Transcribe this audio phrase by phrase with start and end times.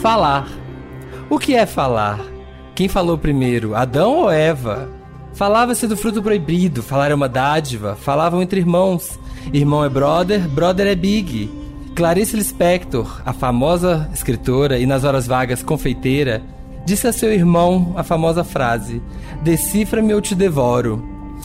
[0.00, 0.48] Falar.
[1.28, 2.18] O que é falar?
[2.74, 4.88] Quem falou primeiro, Adão ou Eva?
[5.34, 9.18] Falava-se do fruto proibido, falar é uma dádiva, falavam entre irmãos.
[9.52, 11.50] Irmão é brother, brother é big.
[11.94, 16.42] Clarice Lispector, a famosa escritora e nas horas vagas confeiteira,
[16.86, 19.02] disse a seu irmão a famosa frase:
[19.42, 21.04] Decifra-me ou te devoro.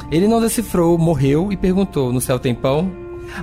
[0.10, 2.90] Ele não decifrou, morreu e perguntou: No céu tem pão?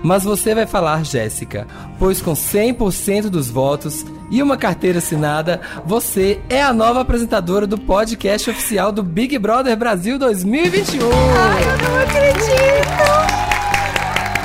[0.02, 1.66] Mas você vai falar, Jéssica,
[1.98, 7.78] pois com 100% dos votos e uma carteira assinada, você é a nova apresentadora do
[7.78, 11.06] podcast oficial do Big Brother Brasil 2021.
[11.06, 13.42] Ai, eu não acredito!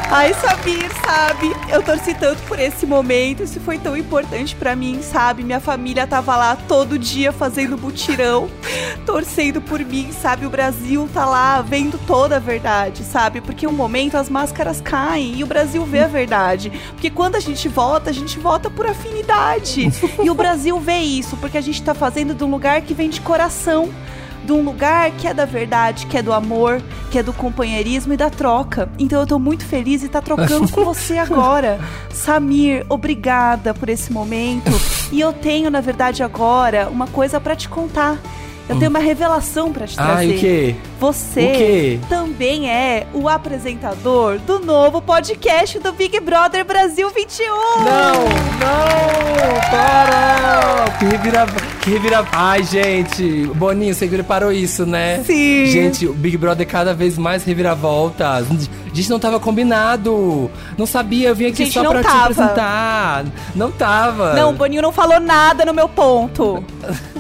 [0.10, 1.54] Ai, Samir, sabe?
[1.70, 5.44] Eu torci tanto por esse momento, isso foi tão importante para mim, sabe?
[5.44, 8.50] Minha família tava lá todo dia fazendo mutirão,
[9.06, 10.46] torcendo por mim, sabe?
[10.46, 13.42] O Brasil tá lá vendo toda a verdade, sabe?
[13.42, 16.72] Porque um momento as máscaras caem e o Brasil vê a verdade.
[16.94, 19.92] Porque quando a gente vota, a gente vota por afinidade.
[20.24, 23.10] E o Brasil vê isso, porque a gente tá fazendo de um lugar que vem
[23.10, 23.94] de coração
[24.48, 26.82] de um lugar que é da verdade, que é do amor,
[27.12, 28.90] que é do companheirismo e da troca.
[28.98, 31.78] Então eu tô muito feliz e tá trocando com você agora.
[32.10, 34.72] Samir, obrigada por esse momento.
[35.12, 38.18] E eu tenho, na verdade, agora uma coisa para te contar.
[38.70, 40.12] Eu tenho uma revelação para te trazer.
[40.12, 40.76] Ai, o quê?
[41.00, 47.46] Você também é o apresentador do novo podcast do Big Brother Brasil 21.
[47.46, 50.98] Não, não, para!
[50.98, 51.46] Que revira,
[51.82, 52.26] que revira.
[52.32, 55.22] Ai, gente, Boninho, você preparou isso, né?
[55.24, 55.68] Sim.
[55.68, 58.48] Gente, o Big Brother cada vez mais reviravoltas.
[58.92, 60.50] A gente não tava combinado.
[60.76, 62.22] Não sabia, eu vim aqui Gente, só pra te tava.
[62.24, 63.26] apresentar.
[63.54, 64.34] Não tava.
[64.34, 66.64] Não, o Boninho não falou nada no meu ponto.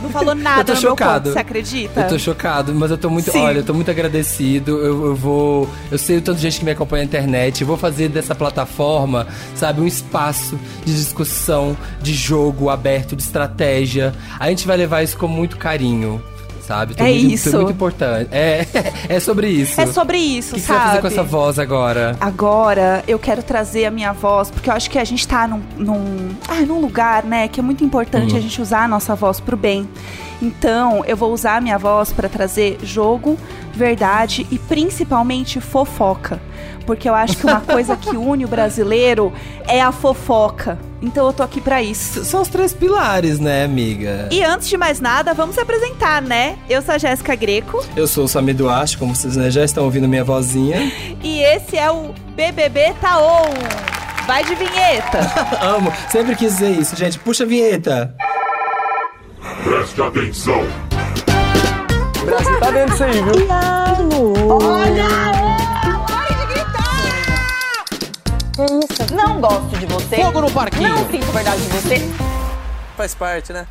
[0.02, 1.24] Não falou nada no meu chocado.
[1.26, 2.02] ponto, você acredita?
[2.02, 3.30] Eu tô chocado, mas eu tô muito.
[3.32, 3.44] Sim.
[3.46, 4.72] Olha, tô muito agradecido.
[4.80, 5.70] Eu, eu vou.
[5.92, 7.62] Eu sei o tanto de gente que me acompanha na internet.
[7.62, 14.14] Eu vou fazer dessa plataforma, sabe, um espaço de discussão, de jogo aberto, de estratégia.
[14.40, 16.22] A gente vai levar isso com muito carinho.
[16.62, 16.96] Sabe?
[16.96, 17.56] Tô É muito, isso.
[17.56, 18.28] muito importante.
[18.30, 18.66] É,
[19.08, 19.80] é sobre isso.
[19.80, 20.80] É sobre isso, O que, você sabe?
[20.80, 22.18] vai fazer com essa voz agora?
[22.20, 25.62] Agora eu quero trazer a minha voz, porque eu acho que a gente tá num,
[25.78, 28.38] num, ah, num lugar, né, que é muito importante Uhum.
[28.38, 29.88] a gente usar a nossa voz pro bem.
[30.42, 33.38] Então, eu vou usar a minha voz para trazer jogo,
[33.74, 36.40] verdade e principalmente fofoca.
[36.86, 39.34] Porque eu acho que uma coisa que une o brasileiro
[39.68, 40.78] é a fofoca.
[41.02, 42.24] Então eu tô aqui pra isso.
[42.24, 44.30] São os três pilares, né, amiga?
[44.32, 46.58] E antes de mais nada, vamos se apresentar, né?
[46.70, 49.84] Eu sou a Jéssica Greco Eu sou o Samir Duarte, como vocês né, já estão
[49.84, 50.92] ouvindo minha vozinha.
[51.22, 53.52] e esse é o BBB Tá On.
[54.26, 55.20] Vai de vinheta.
[55.62, 57.18] Amo, sempre quis dizer isso, gente.
[57.20, 58.14] Puxa a vinheta.
[59.64, 60.62] Preste atenção.
[62.22, 63.48] O Brasil tá vendo isso aí, viu?
[69.16, 70.16] Não gosto de você.
[70.18, 70.90] Fogo no parquinho.
[70.90, 72.10] Não sinto verdade de você.
[72.96, 73.68] Faz parte, né?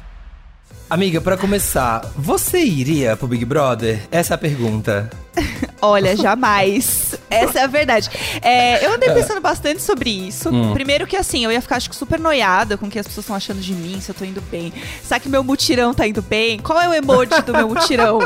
[0.89, 4.01] Amiga, pra começar, você iria pro Big Brother?
[4.11, 5.11] Essa é a pergunta.
[5.81, 7.15] Olha, jamais.
[7.29, 8.09] Essa é a verdade.
[8.41, 10.51] É, eu andei pensando bastante sobre isso.
[10.73, 13.25] Primeiro que assim, eu ia ficar acho que super noiada com o que as pessoas
[13.25, 14.73] estão achando de mim, se eu tô indo bem.
[15.03, 16.59] Será que meu mutirão tá indo bem?
[16.59, 18.19] Qual é o emoji do meu mutirão?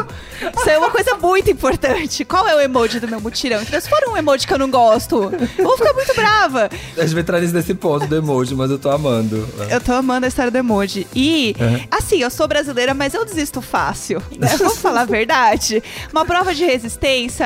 [0.57, 2.25] Isso é uma coisa muito importante.
[2.25, 3.61] Qual é o emoji do meu mutirão?
[3.63, 6.71] Então, se for um emoji que eu não gosto, eu vou ficar muito brava.
[6.97, 9.49] A gente vai nesse ponto do emoji, mas eu tô amando.
[9.69, 11.07] Eu tô amando a história do emoji.
[11.15, 11.55] E,
[11.91, 14.23] assim, eu sou brasileira, mas eu desisto fácil.
[14.39, 14.49] Né?
[14.57, 15.83] Vamos falar a verdade.
[16.13, 17.00] Uma prova de resistência.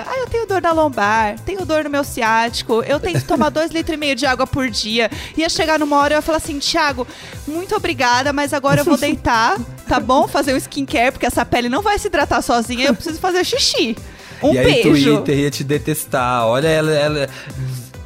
[0.07, 3.51] Ah, eu tenho dor na lombar, tenho dor no meu ciático, eu tenho que tomar
[3.51, 5.11] dois litros e meio de água por dia.
[5.37, 7.07] Ia chegar numa hora e eu ia falar assim, Thiago,
[7.47, 10.27] muito obrigada, mas agora eu vou deitar, tá bom?
[10.27, 13.97] Fazer um skincare, porque essa pele não vai se hidratar sozinha, eu preciso fazer xixi.
[14.43, 15.17] Um e aí, beijo.
[15.17, 16.47] Twitter ia te detestar.
[16.47, 17.29] Olha ela, ela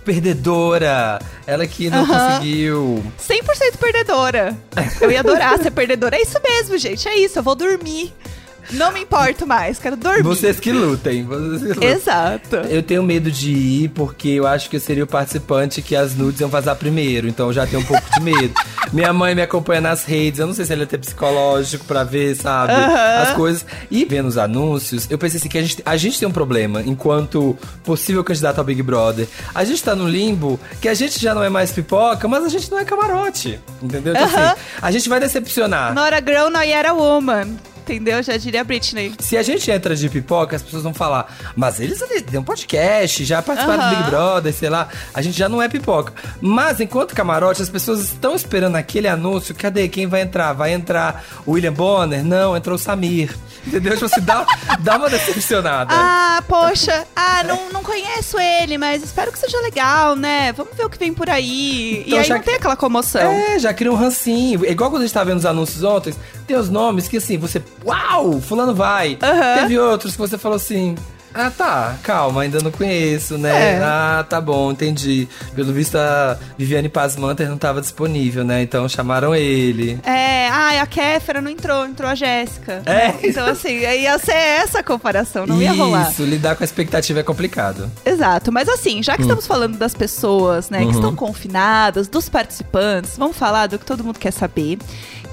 [0.04, 1.18] perdedora.
[1.46, 2.38] Ela que não Aham.
[2.38, 3.02] conseguiu.
[3.20, 4.56] 100% perdedora.
[5.00, 6.16] Eu ia adorar ser perdedora.
[6.16, 7.08] É isso mesmo, gente.
[7.08, 7.38] É isso.
[7.38, 8.12] Eu vou dormir.
[8.72, 9.78] Não me importo mais.
[9.78, 10.22] Quero dormir.
[10.22, 11.24] Vocês que lutem.
[11.24, 11.88] Vocês que lutem.
[11.88, 12.56] Exato.
[12.68, 16.14] Eu tenho medo de ir porque eu acho que eu seria o participante que as
[16.14, 18.54] nudes iam vazar primeiro, então eu já tenho um pouco de medo.
[18.92, 22.04] Minha mãe me acompanha nas redes, eu não sei se ela ia ter psicológico pra
[22.04, 23.64] ver, sabe, as coisas.
[23.90, 26.82] E vendo os anúncios, eu pensei assim que a gente, a gente tem um problema
[26.82, 29.28] enquanto possível candidato ao Big Brother.
[29.54, 32.48] A gente tá no limbo que a gente já não é mais pipoca, mas a
[32.48, 34.14] gente não é camarote, entendeu?
[34.14, 35.94] Então assim, a gente vai decepcionar.
[35.94, 37.56] Not a girl, not yet a woman.
[37.88, 38.22] Entendeu?
[38.22, 39.14] Já diria a Britney.
[39.18, 42.44] Se a gente entra de pipoca, as pessoas vão falar, mas eles ali têm um
[42.44, 43.90] podcast, já participaram Aham.
[43.90, 44.88] do Big Brother, sei lá.
[45.14, 46.12] A gente já não é pipoca.
[46.40, 49.54] Mas enquanto camarote, as pessoas estão esperando aquele anúncio.
[49.54, 49.88] Cadê?
[49.88, 50.52] Quem vai entrar?
[50.52, 52.24] Vai entrar o William Bonner?
[52.24, 53.34] Não, entrou o Samir.
[53.66, 53.92] Entendeu?
[53.94, 54.46] Tipo assim, dá,
[54.80, 55.92] dá uma decepcionada.
[55.94, 57.06] Ah, poxa.
[57.14, 60.52] Ah, não, não conheço ele, mas espero que seja legal, né?
[60.52, 62.02] Vamos ver o que vem por aí.
[62.06, 63.20] Então, e aí já não tem aquela comoção.
[63.32, 64.64] É, já cria um rancinho.
[64.64, 66.14] É igual quando a gente tava vendo os anúncios ontem,
[66.46, 67.62] tem os nomes que assim, você.
[67.88, 68.40] Uau!
[68.40, 69.18] Fulano vai.
[69.22, 69.60] Aham.
[69.62, 70.94] Teve outros que você falou assim.
[71.34, 73.74] Ah, tá, calma, ainda não conheço, né?
[73.74, 73.80] É.
[73.84, 75.28] Ah, tá bom, entendi.
[75.54, 78.62] Pelo visto, a Viviane Pazmanter não tava disponível, né?
[78.62, 80.00] Então chamaram ele.
[80.04, 82.82] É, ah, a Kéfera não entrou, entrou a Jéssica.
[82.86, 83.14] É.
[83.22, 86.10] Então, assim, ia ser essa comparação, não ia rolar.
[86.10, 87.88] Isso, lidar com a expectativa é complicado.
[88.06, 89.02] Exato, mas assim, Hum.
[89.02, 90.88] já que estamos falando das pessoas, né, Uhum.
[90.88, 94.78] que estão confinadas, dos participantes, vamos falar do que todo mundo quer saber,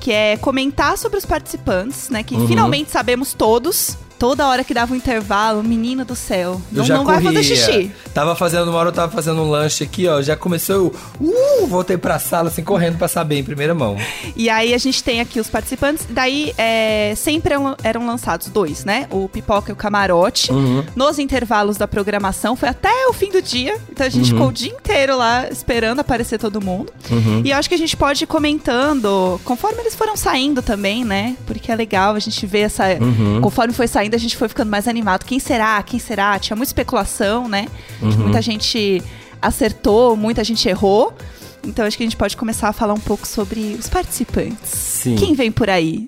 [0.06, 2.48] que é comentar sobre os participantes, né, que Uhum.
[2.48, 3.98] finalmente sabemos todos.
[4.17, 7.33] Toda hora que dava um intervalo, menino do céu, Eu não, já não vai corria.
[7.33, 7.91] fazer xixi.
[8.13, 10.21] Tava fazendo uma hora, eu tava fazendo um lanche aqui, ó.
[10.21, 13.97] Já começou, eu, uh, voltei pra sala, assim, correndo pra saber em primeira mão.
[14.35, 18.85] E aí a gente tem aqui os participantes, daí é, sempre eram, eram lançados dois,
[18.85, 19.07] né?
[19.12, 20.51] O Pipoca e o Camarote.
[20.51, 20.83] Uhum.
[20.95, 23.77] Nos intervalos da programação, foi até o fim do dia.
[23.89, 26.91] Então a gente ficou o dia inteiro lá esperando aparecer todo mundo.
[27.11, 27.41] Uhum.
[27.44, 31.35] E eu acho que a gente pode ir comentando conforme eles foram saindo também, né?
[31.45, 32.85] Porque é legal a gente ver essa.
[33.00, 33.41] Uhum.
[33.41, 35.25] Conforme foi saindo, a gente foi ficando mais animado.
[35.25, 35.81] Quem será?
[35.84, 36.38] Quem será?
[36.38, 37.68] Tinha muita especulação, né?
[38.02, 38.12] Uhum.
[38.12, 39.02] Muita gente
[39.42, 41.13] acertou, muita gente errou.
[41.66, 44.69] Então acho que a gente pode começar a falar um pouco sobre os participantes.
[44.69, 45.16] Sim.
[45.16, 46.07] Quem vem por aí?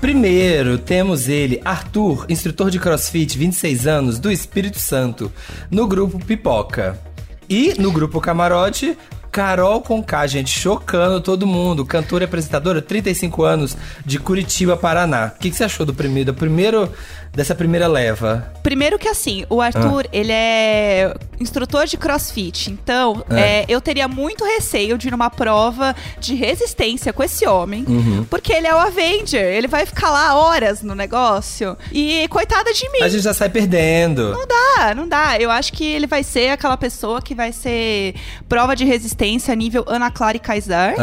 [0.00, 5.32] Primeiro, temos ele, Arthur, instrutor de crossfit, 26 anos, do Espírito Santo,
[5.70, 7.00] no grupo Pipoca.
[7.48, 8.98] E no grupo Camarote,
[9.36, 11.84] Carol Conká, gente, chocando todo mundo.
[11.84, 15.30] Cantora e apresentadora, 35 anos, de Curitiba, Paraná.
[15.36, 16.90] O que, que você achou do primeiro, do primeiro,
[17.34, 18.50] dessa primeira leva?
[18.62, 22.70] Primeiro que assim, o Arthur, ele é instrutor de crossfit.
[22.70, 23.40] Então, É.
[23.40, 27.84] é, eu teria muito receio de ir numa prova de resistência com esse homem.
[28.30, 29.44] Porque ele é o Avenger.
[29.44, 31.76] Ele vai ficar lá horas no negócio.
[31.92, 33.02] E coitada de mim.
[33.02, 34.32] A gente já sai perdendo.
[34.32, 35.38] Não dá, não dá.
[35.38, 38.14] Eu acho que ele vai ser aquela pessoa que vai ser
[38.48, 40.94] prova de resistência nível Ana Clara e Kaysar.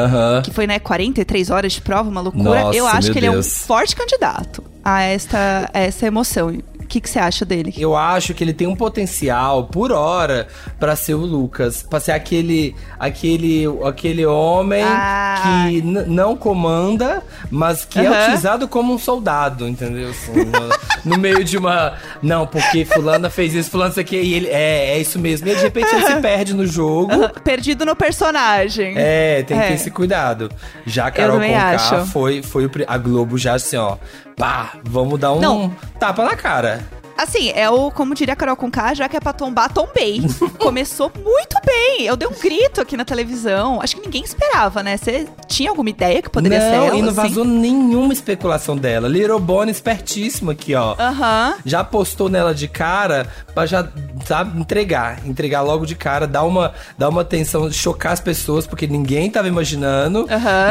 [0.44, 2.64] Que foi, né, 43 horas de prova, uma loucura.
[2.64, 3.66] Nossa, eu acho que ele é um Deus.
[3.66, 6.58] forte candidato a esta, a essa emoção.
[6.84, 7.74] O que, que você acha dele?
[7.78, 10.48] Eu acho que ele tem um potencial por hora
[10.80, 15.68] pra ser o Lucas, pra ser aquele aquele aquele homem Ah.
[15.70, 18.22] que não comanda, mas que é Aham.
[18.24, 20.10] utilizado como um soldado, entendeu?
[20.10, 24.34] Assim, no, no meio de uma não, porque fulana fez isso, fulano isso aqui e
[24.34, 25.48] ele é, é isso mesmo.
[25.48, 27.12] E de repente ele se perde no jogo.
[27.12, 28.94] Aham, Perdido no personagem.
[28.96, 29.68] É, tem que É.
[29.68, 30.50] ter esse cuidado.
[30.86, 32.06] Já a Carol Conká acho.
[32.08, 33.98] foi, foi a Globo já assim, ó.
[34.36, 35.76] Pá, vamos dar um Não.
[36.00, 36.84] tapa na cara.
[37.24, 40.22] Assim, é o, como diria a Carol Conká, já que é pra tombar, tombei.
[40.60, 42.06] Começou muito bem.
[42.06, 43.80] Eu dei um grito aqui na televisão.
[43.81, 44.98] Acho que ninguém esperava, né?
[44.98, 46.98] Você tinha alguma ideia que poderia não, ser ela?
[46.98, 47.22] e não assim?
[47.22, 49.08] vazou nenhuma especulação dela.
[49.08, 50.96] Little Bonnie espertíssimo aqui, ó.
[51.00, 51.56] Aham.
[51.66, 53.88] Já postou nela de cara pra já,
[54.25, 55.25] sabe, entregar.
[55.25, 59.48] Entregar logo de cara, dar uma, dar uma atenção, chocar as pessoas, porque ninguém tava
[59.48, 60.28] imaginando.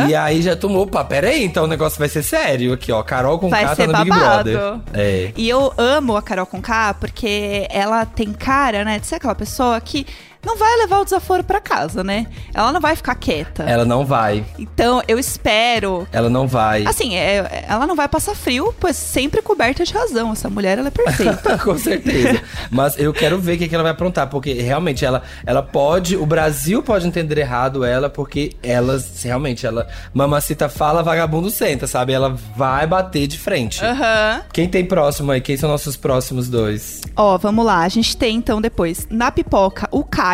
[0.06, 3.02] E aí já tomou, opa, peraí, então o negócio vai ser sério aqui, ó.
[3.02, 4.50] Carol Vai K tá no Big babado.
[4.50, 4.80] Brother.
[4.92, 5.32] É.
[5.36, 9.80] E eu amo a Carol Conká porque ela tem cara, né, de ser aquela pessoa
[9.80, 10.06] que
[10.44, 12.26] não vai levar o desaforo pra casa, né?
[12.52, 13.62] Ela não vai ficar quieta.
[13.64, 14.44] Ela não vai.
[14.58, 16.84] Então, eu espero Ela não vai.
[16.86, 20.32] Assim, é- ela não vai passar frio, pois sempre coberta de razão.
[20.32, 21.58] Essa mulher, ela é perfeita.
[21.62, 22.40] Com certeza.
[22.70, 26.16] Mas eu quero ver o que, que ela vai aprontar, porque realmente ela, ela pode.
[26.16, 29.86] O Brasil pode entender errado ela, porque ela realmente, ela.
[30.12, 32.12] Mamacita fala, vagabundo senta, sabe?
[32.12, 33.84] Ela vai bater de frente.
[33.84, 34.42] Aham.
[34.52, 35.40] Quem tem próximo aí?
[35.40, 37.00] Quem são nossos próximos dois?
[37.16, 37.80] Ó, vamos lá.
[37.80, 40.31] A gente tem, então, depois, na pipoca, o Caio,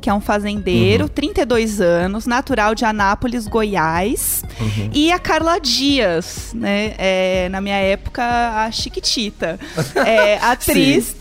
[0.00, 4.44] que é um fazendeiro, 32 anos, natural de Anápolis, Goiás.
[4.92, 6.94] E a Carla Dias, né?
[6.96, 9.58] É, na minha época, a Chiquitita.
[9.94, 11.16] É, atriz.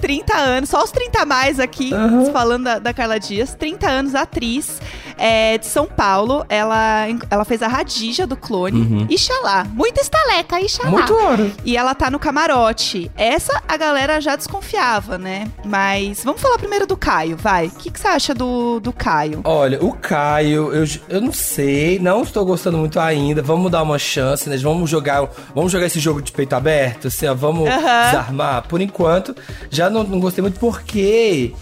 [0.00, 1.90] 30 anos, só os 30 a mais aqui,
[2.30, 3.54] falando da, da Carla Dias.
[3.54, 4.78] 30 anos, atriz
[5.16, 6.44] é, de São Paulo.
[6.48, 9.06] Ela, ela fez a Radija do clone.
[9.10, 9.64] Ixalá.
[9.72, 10.90] Muita estaleca, Ixalá.
[10.90, 11.52] Muito ouro.
[11.64, 13.10] E ela tá no camarote.
[13.16, 15.48] Essa a galera já desconfiava, né?
[15.64, 17.66] Mas vamos falar primeiro do Caio, vai.
[17.66, 19.40] O que, que você acha do, do Caio?
[19.44, 23.42] Olha, o Caio, eu, eu não sei, não estou gostando muito ainda.
[23.42, 24.56] Vamos dar uma chance, né?
[24.56, 28.06] Vamos jogar, vamos jogar esse jogo de peito aberto, assim, ó, vamos Aham.
[28.06, 28.66] desarmar.
[28.68, 29.34] Por enquanto,
[29.70, 31.54] já não, não gostei muito porque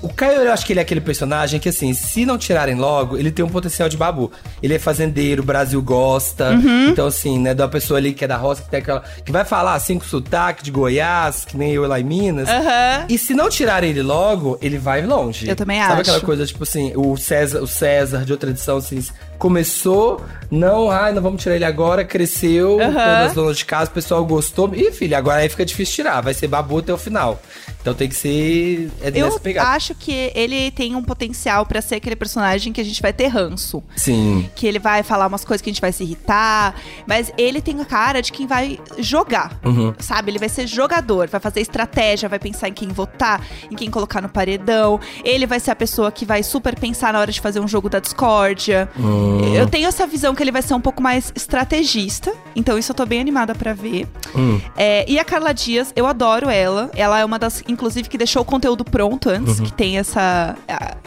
[0.00, 3.16] O Caio, eu acho que ele é aquele personagem que, assim, se não tirarem logo,
[3.16, 4.30] ele tem um potencial de babu.
[4.62, 6.50] Ele é fazendeiro, o Brasil gosta.
[6.50, 6.90] Uhum.
[6.90, 9.02] Então, assim, né, de uma pessoa ali que é da roça, que tem aquela.
[9.24, 12.48] que vai falar assim com sotaque de Goiás, que nem eu lá em Minas.
[12.48, 13.06] Aham.
[13.08, 15.48] E se não tirarem ele logo, ele vai longe.
[15.48, 16.00] Eu também Sabe acho.
[16.02, 19.02] aquela coisa, tipo assim, o César, o César de outra edição, assim,
[19.38, 22.92] começou, não, ai, não vamos tirar ele agora, cresceu, Aham.
[22.92, 24.72] todas as donas de casa, o pessoal gostou.
[24.74, 27.40] Ih, filho, agora aí fica difícil tirar, vai ser babu até o final.
[27.80, 29.70] Então tem que ser é Eu nessa pegada.
[29.70, 33.28] acho que ele tem um potencial pra ser aquele personagem que a gente vai ter
[33.28, 33.82] ranço.
[33.96, 34.48] Sim.
[34.54, 36.74] Que ele vai falar umas coisas que a gente vai se irritar.
[37.06, 39.58] Mas ele tem a cara de quem vai jogar.
[39.64, 39.94] Uhum.
[39.98, 40.30] Sabe?
[40.30, 44.20] Ele vai ser jogador, vai fazer estratégia, vai pensar em quem votar, em quem colocar
[44.20, 45.00] no paredão.
[45.24, 47.88] Ele vai ser a pessoa que vai super pensar na hora de fazer um jogo
[47.88, 48.88] da discórdia.
[48.98, 49.54] Hum.
[49.54, 52.32] Eu tenho essa visão que ele vai ser um pouco mais estrategista.
[52.54, 54.06] Então isso eu tô bem animada pra ver.
[54.34, 54.60] Hum.
[54.76, 56.90] É, e a Carla Dias, eu adoro ela.
[56.94, 60.56] Ela é uma das, inclusive, que deixou o conteúdo pronto antes, que tem essa.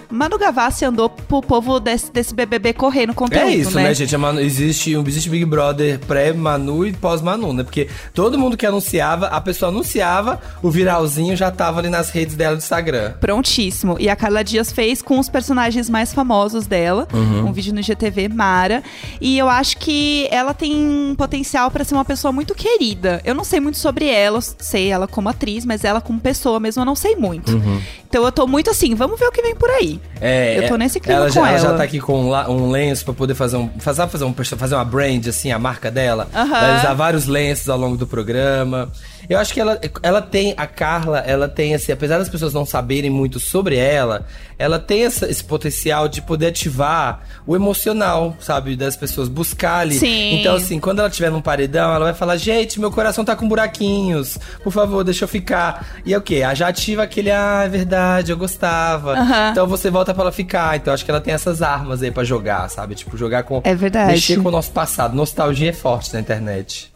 [0.10, 4.16] Manu Gavassi andou pro povo desse, desse BBB correr no conteúdo, É isso, né, gente?
[4.16, 7.63] A Manu- existe, existe Big Brother pré-Manu e pós-Manu, né?
[7.63, 12.36] Porque todo mundo que anunciava, a pessoa anunciava, o viralzinho já tava ali nas redes
[12.36, 13.13] dela do Instagram.
[13.20, 13.98] Prontíssimo.
[14.00, 17.08] E a Carla Dias fez com os personagens mais famosos dela.
[17.13, 17.48] Uhum.
[17.48, 18.84] Um vídeo no GTV, Mara.
[19.20, 23.22] E eu acho que ela tem potencial pra ser uma pessoa muito querida.
[23.25, 26.82] Eu não sei muito sobre ela, sei ela como atriz, mas ela como pessoa mesmo
[26.82, 27.54] eu não sei muito.
[27.54, 27.82] Uhum.
[28.08, 30.00] Então eu tô muito assim, vamos ver o que vem por aí.
[30.20, 31.58] É, Eu tô nesse clima ela com já, ela.
[31.60, 33.70] já tá aqui com um, um lenço pra poder fazer um.
[33.80, 36.27] Fazer, fazer, um, fazer uma brand, assim, a marca dela.
[36.32, 38.91] Vai usar vários lenços ao longo do programa.
[39.32, 42.66] Eu acho que ela, ela tem, a Carla, ela tem, assim, apesar das pessoas não
[42.66, 44.26] saberem muito sobre ela,
[44.60, 48.76] ela tem essa- esse potencial de poder ativar o emocional, sabe?
[48.76, 49.96] Das pessoas, buscar ali.
[49.96, 50.40] Sim.
[50.40, 53.48] Então, assim, quando ela estiver num paredão, ela vai falar: gente, meu coração tá com
[53.48, 55.88] buraquinhos, por favor, deixa eu ficar.
[56.06, 56.36] E é o quê?
[56.36, 59.16] Ela já ativa aquele, ah, é verdade, eu gostava.
[59.52, 60.76] Então você volta pra ela ficar.
[60.76, 62.96] Então acho que ela tem essas armas aí pra jogar, sabe?
[62.96, 63.62] Tipo, jogar com.
[63.64, 64.12] É verdade.
[64.12, 65.16] Mexer com o nosso passado.
[65.16, 66.90] Nostalgia é forte na internet.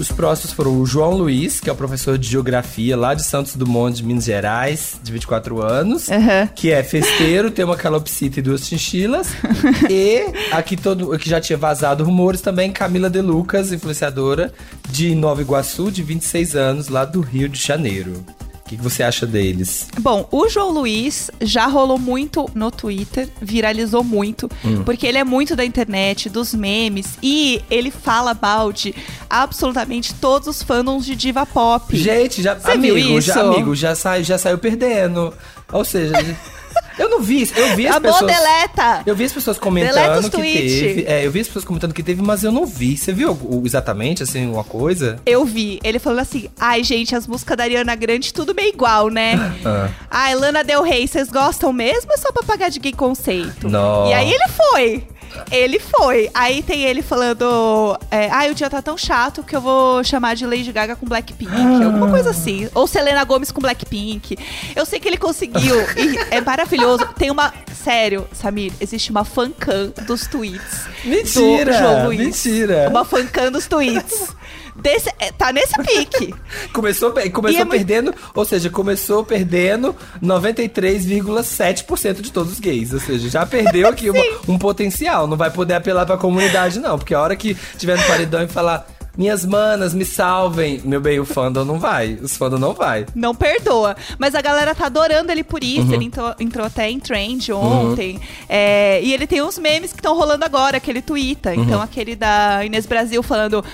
[0.00, 3.54] Os próximos foram o João Luiz, que é o professor de geografia lá de Santos
[3.54, 6.08] Dumont, de Minas Gerais, de 24 anos.
[6.08, 6.48] Aham.
[6.54, 9.28] Que é festeiro, tem uma calopsita e duas chinchilas.
[9.90, 14.54] e aqui todo que já tinha vazado rumores também, Camila De Lucas, influenciadora
[14.88, 18.24] de Nova Iguaçu, de 26 anos, lá do Rio de Janeiro.
[18.70, 19.88] O que, que você acha deles?
[19.98, 24.84] Bom, o João Luiz já rolou muito no Twitter, viralizou muito, Hum.
[24.84, 28.94] porque ele é muito da internet, dos memes, e ele fala mal de
[29.28, 31.96] absolutamente todos os fandoms de diva pop.
[31.96, 33.26] Gente, já, amigo, isso?
[33.26, 35.34] já, amigo, já, sai, já saiu perdendo.
[35.72, 36.14] Ou seja,
[36.98, 38.32] eu não vi, eu vi as Amor, pessoas...
[38.32, 39.02] deleta!
[39.06, 40.80] Eu vi as pessoas comentando que tweets.
[40.80, 41.04] teve.
[41.06, 42.96] É, eu vi as pessoas comentando que teve, mas eu não vi.
[42.96, 45.18] Você viu exatamente, assim, uma coisa?
[45.24, 49.08] Eu vi, ele falando assim: ai, gente, as músicas da Ariana Grande tudo meio igual,
[49.08, 49.38] né?
[49.62, 49.90] Ah.
[50.10, 53.68] Ai, Lana Del Rey, vocês gostam mesmo ou é só pra pagar de gay conceito?
[53.68, 54.08] Não.
[54.08, 55.04] E aí ele foi.
[55.50, 56.30] Ele foi.
[56.34, 60.34] Aí tem ele falando: é, ai, o dia tá tão chato que eu vou chamar
[60.34, 61.52] de Lady Gaga com Blackpink.
[61.84, 62.68] Alguma coisa assim.
[62.74, 64.36] Ou Selena Gomes com Blackpink.
[64.74, 65.76] Eu sei que ele conseguiu.
[65.96, 67.06] e é maravilhoso.
[67.16, 67.52] Tem uma.
[67.82, 70.84] Sério, Samir, existe uma fancam dos tweets.
[71.04, 72.20] Mentira, do João Luiz.
[72.20, 72.88] mentira.
[72.90, 74.34] Uma fancam dos tweets.
[74.82, 76.34] Desse, é, tá nesse pique.
[76.72, 82.92] Começou, começou é muito- perdendo, ou seja, começou perdendo 93,7% de todos os gays.
[82.92, 85.26] Ou seja, já perdeu aqui uma- um potencial.
[85.26, 86.98] Não vai poder apelar pra comunidade, não.
[86.98, 88.86] Porque a hora que tiver no paredão e falar.
[89.18, 90.80] Minhas manas, me salvem.
[90.84, 92.16] Meu bem, o fandom não vai.
[92.22, 93.04] Os fandom não vai.
[93.12, 93.96] Não perdoa.
[94.16, 95.88] Mas a galera tá adorando ele por isso.
[95.88, 95.94] Uhum.
[95.94, 98.20] Ele entrou, entrou até em trend ontem.
[98.48, 101.50] É, e ele tem uns memes que estão rolando agora, que ele twitta.
[101.50, 101.64] Uhum.
[101.64, 103.64] Então, aquele da Inês Brasil falando.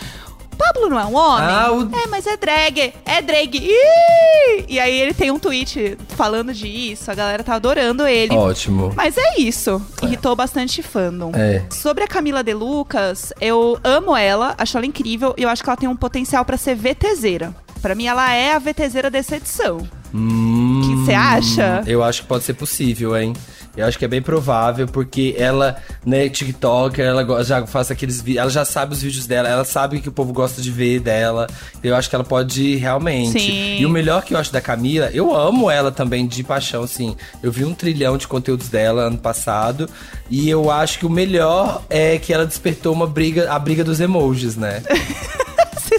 [0.57, 1.49] Pablo não é um homem?
[1.49, 2.93] Ah, o- É, mas é drag.
[3.05, 3.57] É drag.
[3.59, 4.65] Ih!
[4.69, 7.11] E aí ele tem um tweet falando disso.
[7.11, 8.35] A galera tá adorando ele.
[8.35, 8.93] Ótimo.
[8.97, 9.81] Mas é isso.
[10.03, 11.33] Irritou bastante fandom.
[11.35, 11.63] É.
[11.71, 15.69] Sobre a Camila De Lucas, eu amo ela, acho ela incrível e eu acho que
[15.71, 17.55] ela tem um potencial pra ser VTZera.
[17.83, 19.87] Pra mim, ela é a VTZera dessa edição.
[20.15, 21.83] Hum, que você acha?
[21.87, 23.35] Eu acho que pode ser possível, hein?
[23.77, 28.43] Eu acho que é bem provável, porque ela, né, TikToker, ela já faz aqueles vídeos,
[28.43, 31.47] ela já sabe os vídeos dela, ela sabe que o povo gosta de ver dela.
[31.83, 33.41] Eu acho que ela pode realmente.
[33.41, 33.79] Sim.
[33.79, 37.17] E o melhor que eu acho da Camila, eu amo ela também de paixão, assim.
[37.43, 39.89] Eu vi um trilhão de conteúdos dela ano passado,
[40.31, 44.01] e eu acho que o melhor é que ela despertou uma briga, a briga dos
[44.01, 44.83] emojis, né?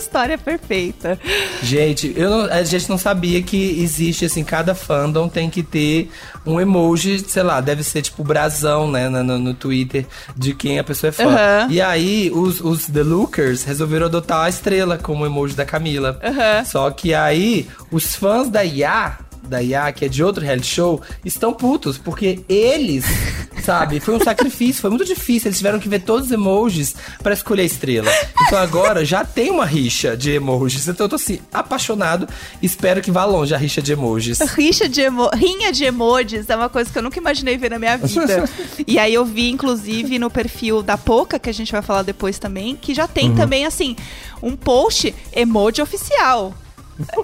[0.07, 1.19] História perfeita.
[1.61, 6.09] Gente, eu não- a gente não sabia que existe, assim, cada fandom tem que ter
[6.45, 10.83] um emoji, sei lá, deve ser tipo brasão, né, no, no- Twitter, de quem a
[10.83, 11.25] pessoa é fã.
[11.25, 11.67] Aham.
[11.69, 16.17] E aí, os, os The Lookers resolveram adotar a estrela como emoji da Camila.
[16.23, 16.63] Aham.
[16.63, 21.01] Só que aí, os fãs da Iá da IA, que é de outro reality show,
[21.23, 23.05] estão putos, porque eles,
[23.63, 25.47] sabe, foi um sacrifício, foi muito difícil.
[25.47, 28.11] Eles tiveram que ver todos os emojis pra escolher a estrela.
[28.45, 30.87] Então agora já tem uma rixa de emojis.
[30.87, 32.27] Então eu tô assim, apaixonado.
[32.61, 34.39] Espero que vá longe a rixa de emojis.
[34.57, 35.29] Rixa de emo...
[35.33, 38.49] Rinha de emojis é uma coisa que eu nunca imaginei ver na minha vida.
[38.85, 42.39] e aí eu vi, inclusive, no perfil da Poca, que a gente vai falar depois
[42.39, 43.95] também, que já tem também, assim,
[44.41, 46.53] um post emoji oficial.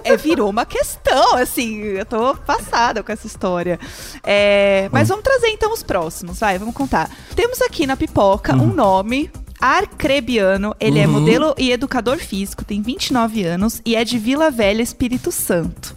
[0.03, 3.79] É, virou uma questão, assim, eu tô passada com essa história.
[4.23, 7.09] É, mas vamos trazer então os próximos, vai, vamos contar.
[7.35, 9.31] Temos aqui na pipoca um nome.
[9.59, 11.13] Arcrebiano, ele é Uhum.
[11.13, 15.95] modelo e educador físico, tem 29 anos e é de Vila Velha, Espírito Santo.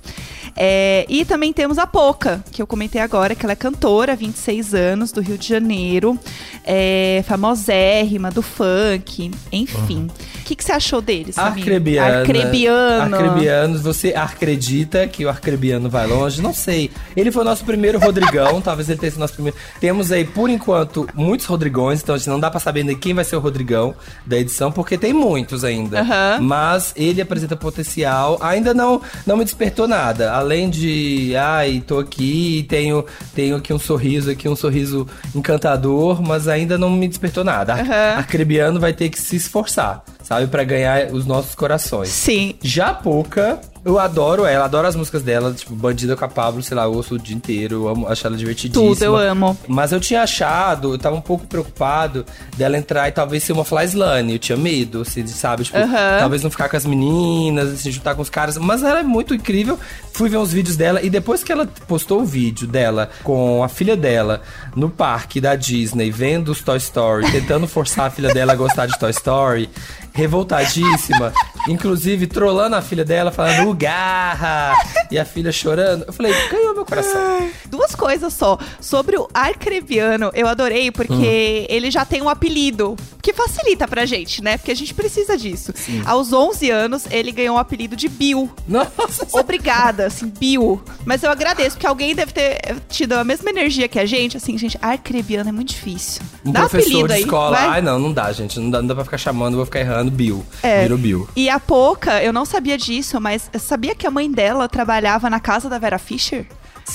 [0.57, 4.75] É, e também temos a Poca, que eu comentei agora, que ela é cantora, 26
[4.75, 6.19] anos, do Rio de Janeiro,
[6.65, 10.09] é, famosérrima do funk, enfim.
[10.41, 11.59] O que, que você achou deles, Samir?
[11.59, 12.19] Arcrebiana.
[12.21, 13.17] Arcrebiano.
[13.17, 16.41] Arcrebianos, você acredita que o arcrebiano vai longe?
[16.41, 16.91] Não sei.
[17.17, 19.59] Ele foi o nosso primeiro Rodrigão, talvez ele tenha sido nosso primeiro.
[19.81, 23.13] Temos aí, por enquanto, muitos Rodrigões, então a gente não dá pra saber ainda quem
[23.13, 23.95] vai ser o Rodrigão
[24.25, 26.01] da edição, porque tem muitos ainda.
[26.01, 26.39] Aham.
[26.41, 30.33] Mas ele apresenta potencial, ainda não, não me despertou nada.
[30.47, 36.47] Além de, ai, tô aqui, tenho, tenho aqui um sorriso, aqui um sorriso encantador, mas
[36.47, 37.75] ainda não me despertou nada.
[37.75, 38.19] Aham.
[38.19, 42.09] Arcrebiano vai ter que se esforçar, sabe, Pra ganhar os nossos corações.
[42.09, 42.55] Sim.
[42.61, 46.61] Já a Poca, eu adoro ela, adoro as músicas dela, tipo, Bandida com a Pablo,
[46.61, 48.95] sei lá, eu ouço o dia inteiro, eu amo, acho ela divertidíssima.
[48.95, 49.57] Tudo, eu amo.
[49.69, 53.65] Mas eu tinha achado, eu tava um pouco preocupado dela entrar e talvez ser uma
[53.65, 54.33] Flyslane.
[54.33, 55.63] Eu tinha medo, assim, de, sabe?
[55.63, 55.79] Tipo,
[56.19, 58.59] talvez não ficar com as meninas, se juntar com os caras.
[58.59, 59.79] Mas ela é muito incrível.
[60.13, 63.69] Fui ver uns vídeos dela e depois que ela postou o vídeo dela com a
[63.69, 64.43] filha dela
[64.75, 68.87] no parque da Disney, vendo os Toy Story, tentando forçar a filha dela a gostar
[68.87, 69.71] de Toy Story,
[70.17, 71.33] revoltadíssima,
[71.69, 74.75] inclusive trollando a filha dela, falando garra,
[75.11, 76.05] e a filha chorando.
[76.07, 77.49] Eu falei, ganhou meu coração.
[77.67, 78.59] Duas coisas só.
[78.81, 84.43] Sobre o Arcrebiano, eu adorei porque ele já tem um apelido que facilita pra gente,
[84.43, 84.57] né?
[84.57, 85.73] Porque a gente precisa disso.
[86.05, 88.51] Aos 11 anos, ele ganhou o apelido de Bill.
[88.69, 90.81] Nossa, Obrigada, assim, Bill.
[91.05, 94.37] Mas eu agradeço, porque alguém deve ter tido a mesma energia que a gente.
[94.37, 96.23] Assim, gente, Arcrebiano é muito difícil.
[96.45, 97.59] Um Dá professor apelido de escola.
[97.59, 98.61] Ai, não, não dá, gente.
[98.61, 100.11] Não dá, não dá pra ficar chamando, vou ficar errando.
[100.11, 100.45] Bill.
[100.63, 100.83] É.
[100.83, 101.29] Virou Bill.
[101.35, 105.41] E a Poca, eu não sabia disso, mas sabia que a mãe dela trabalhava na
[105.41, 106.47] casa da Vera Fischer?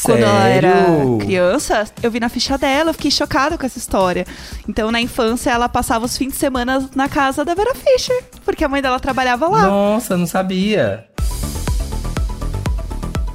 [0.04, 1.18] Quando ela era Sério?
[1.18, 4.26] criança, eu vi na ficha dela, eu fiquei chocada com essa história.
[4.68, 8.64] Então, na infância, ela passava os fins de semana na casa da Vera Fischer, porque
[8.64, 9.64] a mãe dela trabalhava lá.
[9.64, 11.06] Nossa, não sabia.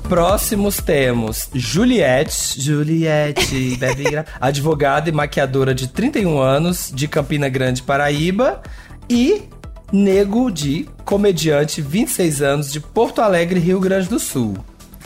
[0.09, 4.05] Próximos temos Juliette, Juliette, bebe
[4.40, 8.62] advogada e maquiadora de 31 anos, de Campina Grande, Paraíba,
[9.11, 9.42] e
[9.92, 14.55] Nego de comediante, 26 anos, de Porto Alegre, Rio Grande do Sul.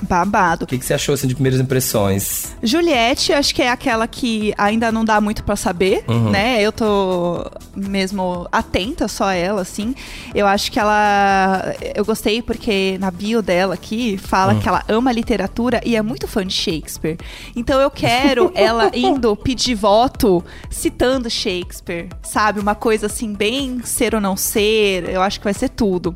[0.03, 0.65] Babado.
[0.65, 2.55] O que, que você achou assim, de primeiras impressões?
[2.63, 6.31] Juliette, acho que é aquela que ainda não dá muito pra saber, Uhum.
[6.31, 6.61] né?
[6.63, 7.45] Eu tô
[7.77, 9.95] mesmo atenta só a ela, assim.
[10.35, 11.75] Eu acho que ela.
[11.95, 14.61] Eu gostei porque na bio dela aqui fala Hum.
[14.61, 17.19] que ela ama literatura e é muito fã de Shakespeare.
[17.55, 22.61] Então eu quero ela indo pedir voto citando Shakespeare, sabe?
[22.61, 25.09] Uma coisa assim, bem ser ou não ser.
[25.09, 26.15] Eu acho que vai ser tudo.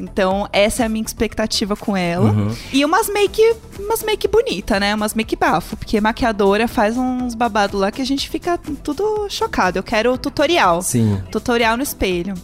[0.00, 2.30] Então, essa é a minha expectativa com ela.
[2.30, 2.54] Uhum.
[2.72, 4.94] E umas make, umas make bonita, né?
[4.94, 9.78] Umas make bafo, porque maquiadora faz uns babados lá que a gente fica tudo chocado.
[9.78, 10.82] Eu quero tutorial.
[10.82, 11.20] Sim.
[11.30, 12.34] Tutorial no espelho.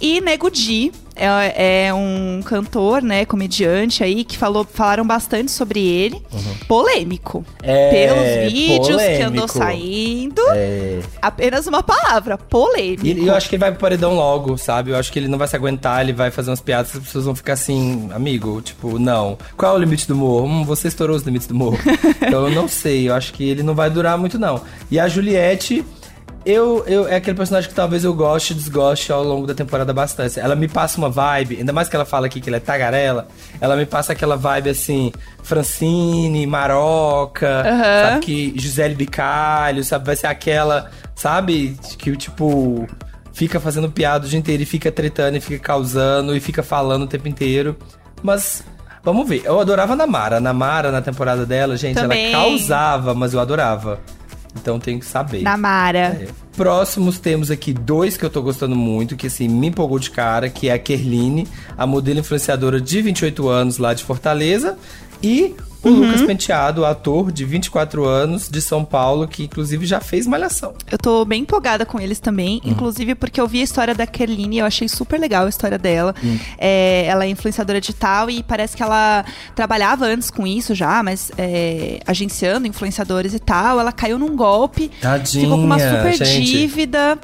[0.00, 5.80] E Nego Di é, é um cantor, né, comediante aí, que falou, falaram bastante sobre
[5.80, 6.22] ele.
[6.66, 7.44] Polêmico.
[7.62, 9.58] É, Pelos vídeos que andou polêmico.
[9.58, 10.42] saindo.
[10.54, 11.00] É.
[11.20, 13.06] Apenas uma palavra, polêmico.
[13.06, 14.90] E eu acho que ele vai pro paredão logo, sabe?
[14.90, 17.24] Eu acho que ele não vai se aguentar, ele vai fazer umas piadas, as pessoas
[17.24, 19.38] vão ficar assim, amigo, tipo, não.
[19.56, 20.44] Qual é o limite do humor?
[20.44, 21.78] Hum, você estourou os limites do humor.
[22.20, 24.60] então eu não sei, eu acho que ele não vai durar muito, não.
[24.90, 25.84] E a Juliette.
[26.50, 29.92] Eu, eu, é aquele personagem que talvez eu goste e desgoste ao longo da temporada
[29.92, 30.40] bastante.
[30.40, 33.28] Ela me passa uma vibe, ainda mais que ela fala aqui que ela é tagarela,
[33.60, 37.82] ela me passa aquela vibe assim, Francine, Maroca, Aham.
[37.82, 38.20] sabe?
[38.24, 40.06] que Gisele Bicalho, sabe?
[40.06, 41.76] Vai ser aquela, sabe?
[41.98, 42.86] Que tipo
[43.34, 47.02] fica fazendo piada o dia inteiro e fica tretando e fica causando e fica falando
[47.02, 47.76] o tempo inteiro.
[48.22, 48.64] Mas
[49.04, 49.42] vamos ver.
[49.44, 50.38] Eu adorava a Namara.
[50.38, 52.32] A Namara na temporada dela, gente, Também.
[52.32, 54.00] ela causava, mas eu adorava.
[54.54, 55.42] Então tenho que saber.
[55.42, 55.98] Namara.
[55.98, 56.28] É.
[56.56, 60.48] Próximos temos aqui dois que eu tô gostando muito, que assim, me empolgou de cara,
[60.48, 64.76] que é a Kerline, a modelo influenciadora de 28 anos lá de Fortaleza,
[65.22, 70.26] e O Lucas Penteado, ator de 24 anos, de São Paulo, que inclusive já fez
[70.26, 70.74] Malhação.
[70.90, 72.70] Eu tô bem empolgada com eles também, Hum.
[72.70, 75.78] inclusive porque eu vi a história da Kerline e eu achei super legal a história
[75.78, 76.14] dela.
[76.22, 76.38] Hum.
[76.58, 81.30] É, ela é influenciadora digital e parece que ela trabalhava antes com isso já, mas
[81.38, 83.78] é, agenciando influenciadores e tal.
[83.78, 86.44] Ela caiu num golpe, Tadinha, ficou com uma super gente.
[86.44, 87.18] dívida.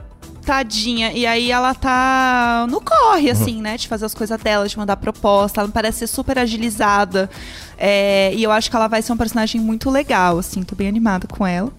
[0.44, 1.12] Tadinha.
[1.12, 3.32] E aí ela tá no corre, Uhum.
[3.32, 3.76] assim, né?
[3.76, 5.60] De fazer as coisas dela, de mandar proposta.
[5.60, 7.28] Ela parece ser super agilizada.
[7.76, 10.62] É, e eu acho que ela vai ser um personagem muito legal, assim.
[10.62, 11.72] Tô bem animada com ela.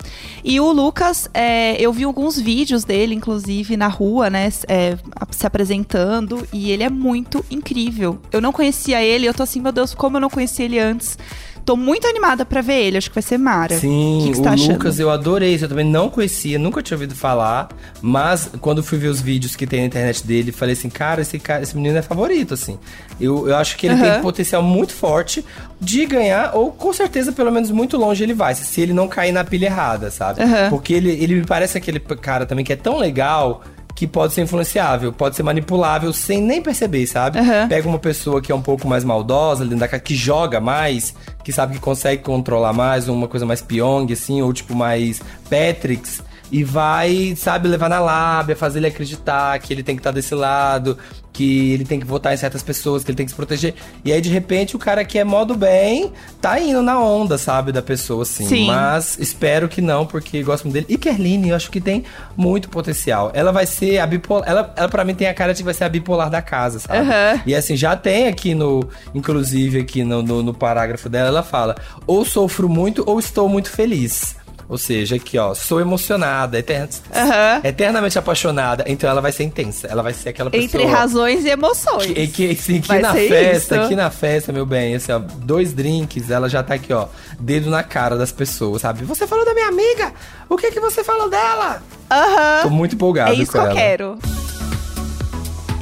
[0.44, 4.50] E o Lucas, é, eu vi alguns vídeos dele, inclusive, na rua, né?
[4.68, 4.98] é,
[5.32, 6.48] se apresentando.
[6.52, 8.20] E ele é muito incrível.
[8.32, 9.26] Eu não conhecia ele.
[9.28, 11.18] Eu tô assim, meu Deus, como eu não conhecia ele antes.
[11.66, 12.98] Tô muito animada pra ver ele.
[12.98, 13.80] Acho que vai ser Mara.
[13.80, 14.54] Sim, o que, que o tá?
[14.54, 15.58] Lucas eu adorei.
[15.60, 17.70] Eu também não conhecia, nunca tinha ouvido falar.
[18.02, 21.40] Mas quando fui ver os vídeos que tem na internet dele, falei assim, cara, esse,
[21.40, 22.78] cara, esse menino é favorito, assim.
[23.20, 24.20] Eu, eu acho que ele tem Aham.
[24.20, 25.44] um potencial muito forte
[25.82, 29.32] de ganhar, ou com certeza, pelo menos muito longe ele vai, se ele não cair
[29.32, 30.42] na pilha errada, sabe?
[30.42, 30.70] Aham.
[30.70, 33.64] Porque ele, ele me parece aquele cara também que é tão legal.
[33.96, 37.40] Que pode ser influenciável, pode ser manipulável sem nem perceber, sabe?
[37.40, 37.68] Aham.
[37.70, 39.66] Pega uma pessoa que é um pouco mais maldosa,
[40.04, 44.52] que joga mais, que sabe que consegue controlar mais, uma coisa mais Pyong, assim, ou
[44.52, 49.96] tipo mais Patrix, e vai, sabe, levar na lábia, fazer ele acreditar que ele tem
[49.96, 50.98] que estar desse lado,
[51.36, 53.74] que ele tem que votar em certas pessoas, que ele tem que se proteger.
[54.06, 57.74] E aí, de repente, o cara que é modo bem tá indo na onda, sabe,
[57.74, 58.48] da pessoa, assim.
[58.48, 58.68] Sim.
[58.68, 60.86] Mas espero que não, porque gosto muito dele.
[60.88, 62.06] E Kerline, eu acho que tem
[62.38, 63.32] muito potencial.
[63.34, 64.48] Ela vai ser a bipolar.
[64.48, 66.80] Ela, ela pra mim, tem a cara de que vai ser a bipolar da casa,
[66.80, 67.00] sabe?
[67.00, 67.42] Aham.
[67.46, 68.88] E assim, já tem aqui no.
[69.14, 71.76] Inclusive, aqui no, no, no parágrafo dela, ela fala:
[72.08, 74.38] ou sofro muito ou estou muito feliz.
[74.68, 77.62] Ou seja, aqui, ó, sou emocionada, eter- Aham.
[77.64, 78.84] eternamente apaixonada.
[78.88, 79.88] Então ela vai ser intensa.
[79.88, 80.66] Ela vai ser aquela pessoa.
[80.66, 82.08] Entre razões e emoções.
[82.08, 83.86] Que, que, assim, aqui Vai na festa, isso.
[83.86, 87.06] aqui na festa, meu bem, assim, ó, dois drinks, ela já tá aqui, ó,
[87.40, 89.06] dedo na cara das pessoas, sabe?
[89.06, 90.12] Você falou da minha amiga?
[90.50, 91.84] O que que você falou dela?
[92.10, 92.64] Aham.
[92.64, 93.74] Tô muito empolgado É isso que eu ela.
[93.76, 94.18] quero.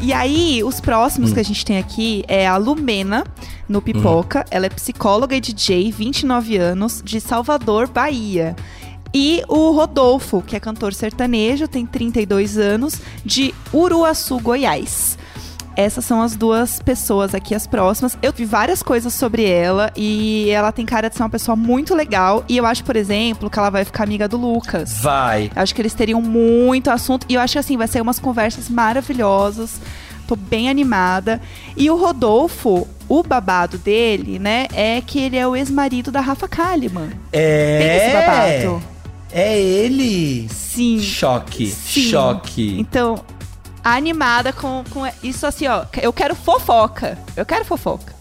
[0.01, 1.33] E aí, os próximos Hum.
[1.35, 3.23] que a gente tem aqui é a Lumena,
[3.67, 4.45] no Pipoca.
[4.51, 8.55] Ela é psicóloga e DJ, 29 anos, de Salvador, Bahia.
[9.13, 15.17] E o Rodolfo, que é cantor sertanejo, tem 32 anos, de Uruaçu, Goiás.
[15.75, 18.17] Essas são as duas pessoas aqui, as próximas.
[18.21, 21.95] Eu vi várias coisas sobre ela e ela tem cara de ser uma pessoa muito
[21.95, 22.43] legal.
[22.47, 24.99] E eu acho, por exemplo, que ela vai ficar amiga do Lucas.
[25.01, 25.51] Vai.
[25.55, 27.25] Acho que eles teriam muito assunto.
[27.27, 29.81] E eu acho que assim, vai ser umas conversas maravilhosas.
[30.27, 31.41] Tô bem animada.
[31.75, 32.87] E o Rodolfo,
[33.19, 37.11] o babado dele, né, é que ele é o ex-marido da Rafa Kalimann.
[37.31, 37.79] É.
[37.79, 38.83] Tem esse babado.
[39.31, 40.47] É ele.
[40.49, 40.99] Sim.
[40.99, 41.67] Choque.
[41.67, 42.09] Sim.
[42.09, 42.79] Choque.
[42.79, 43.23] Então,
[43.83, 45.85] animada com, com isso assim, ó.
[46.01, 47.17] Eu quero fofoca.
[47.37, 48.13] Eu quero fofoca.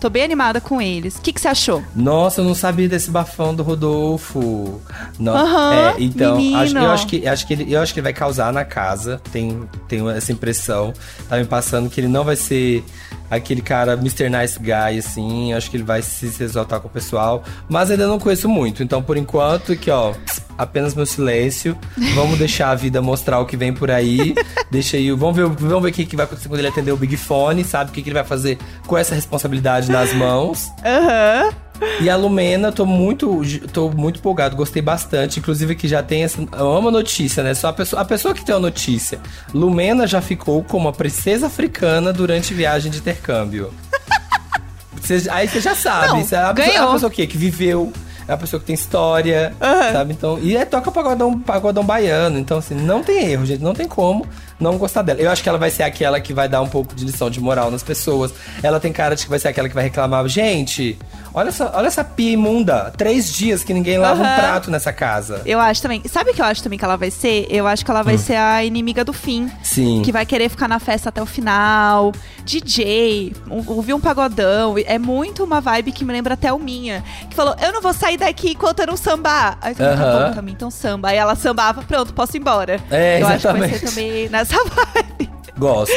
[0.00, 1.16] Tô bem animada com eles.
[1.16, 1.82] O que, que você achou?
[1.94, 4.80] Nossa, eu não sabia desse bafão do Rodolfo.
[5.18, 5.34] Não.
[5.34, 8.12] Aham, é, então, acho, eu, acho que, acho que ele, eu acho que ele vai
[8.12, 9.20] causar na casa.
[9.32, 10.92] Tenho, tenho essa impressão.
[11.28, 12.84] Tá me passando que ele não vai ser
[13.30, 14.28] aquele cara Mr.
[14.28, 15.52] Nice Guy, assim.
[15.52, 17.42] Acho que ele vai se, exaltar com o pessoal.
[17.68, 18.82] Mas ainda não conheço muito.
[18.82, 20.14] Então, por enquanto, aqui, ó,
[20.56, 21.76] apenas meu silêncio.
[22.14, 24.34] Vamos deixar a vida mostrar o que vem por aí.
[24.70, 25.10] Deixa aí.
[25.10, 27.64] Vamos ver, vamos ver o que, que vai acontecer quando ele atender o Big Fone,
[27.64, 27.90] sabe?
[27.90, 30.70] O que, que ele vai fazer com essa responsabilidade nas mãos.
[30.84, 31.65] Aham.
[32.00, 33.40] E a Lumena, tô muito,
[33.72, 35.38] tô muito empolgado, gostei bastante.
[35.40, 36.40] Inclusive que já tem essa.
[36.56, 37.54] Eu amo a notícia, né?
[37.54, 39.18] Só a pessoa, a pessoa que tem a notícia.
[39.52, 43.72] Lumena já ficou como a princesa africana durante viagem de intercâmbio.
[45.00, 46.08] Você- aí você já sabe.
[46.08, 47.92] Não, Você é a pessoa, é a pessoa que, que viveu.
[48.28, 49.54] É uma pessoa que tem história,
[49.92, 50.12] sabe?
[50.12, 52.40] Então, e é, toca pagodão, pagodão baiano.
[52.40, 53.62] Então, assim, não tem erro, gente.
[53.62, 54.26] Não tem como
[54.58, 55.20] não gostar dela.
[55.20, 57.40] Eu acho que ela vai ser aquela que vai dar um pouco de lição de
[57.40, 58.32] moral nas pessoas.
[58.62, 60.26] Ela tem cara de que vai ser aquela que vai reclamar.
[60.28, 60.98] Gente,
[61.34, 62.92] olha essa, olha essa pia imunda.
[62.96, 64.36] Três dias que ninguém lava um Aham.
[64.36, 65.42] prato nessa casa.
[65.44, 66.02] Eu acho também.
[66.06, 67.46] Sabe o que eu acho também que ela vai ser?
[67.50, 69.50] Eu acho que ela vai ser a inimiga do fim.
[69.62, 70.02] Sim.
[70.04, 72.12] Que vai querer ficar na festa até o final.
[72.44, 74.76] DJ, um- ouvir um pagodão.
[74.86, 77.04] É muito uma vibe que me lembra até o minha.
[77.28, 79.58] Que falou: Eu não vou sair daqui enquanto eu não sambar.
[79.60, 80.28] Aí eu falei, tá Aham.
[80.28, 81.08] bom, Camille, então samba.
[81.08, 82.80] Aí ela sambava, pronto, posso ir embora.
[82.90, 83.78] É, eu acho que vai exatamente.
[83.78, 85.30] ser também nessa vibe.
[85.58, 85.94] Gosto.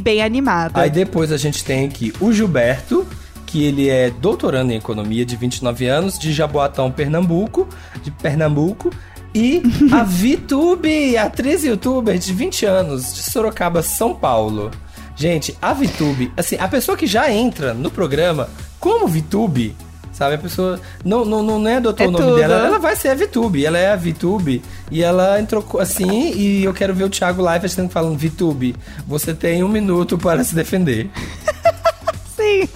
[0.00, 0.80] Bem animada.
[0.80, 3.06] Aí depois a gente tem aqui o Gilberto,
[3.46, 7.68] que ele é doutorando em economia de 29 anos, de Jaboatão, Pernambuco,
[8.02, 8.90] de Pernambuco.
[9.34, 9.62] E
[9.92, 14.70] a Vitube, atriz youtuber de 20 anos, de Sorocaba, São Paulo.
[15.14, 18.48] Gente, a Vitube, assim, a pessoa que já entra no programa
[18.80, 19.76] como Vitube,
[20.12, 20.34] sabe?
[20.34, 22.36] A pessoa não, não, não é doutor É o nome tudo.
[22.36, 24.62] dela, ela vai ser a Vitube, ela é a Vitube.
[24.90, 29.64] E ela entrou assim, e eu quero ver o Thiago Live falando, Vitube, você tem
[29.64, 31.10] um minuto para se defender.
[32.36, 32.68] Sim.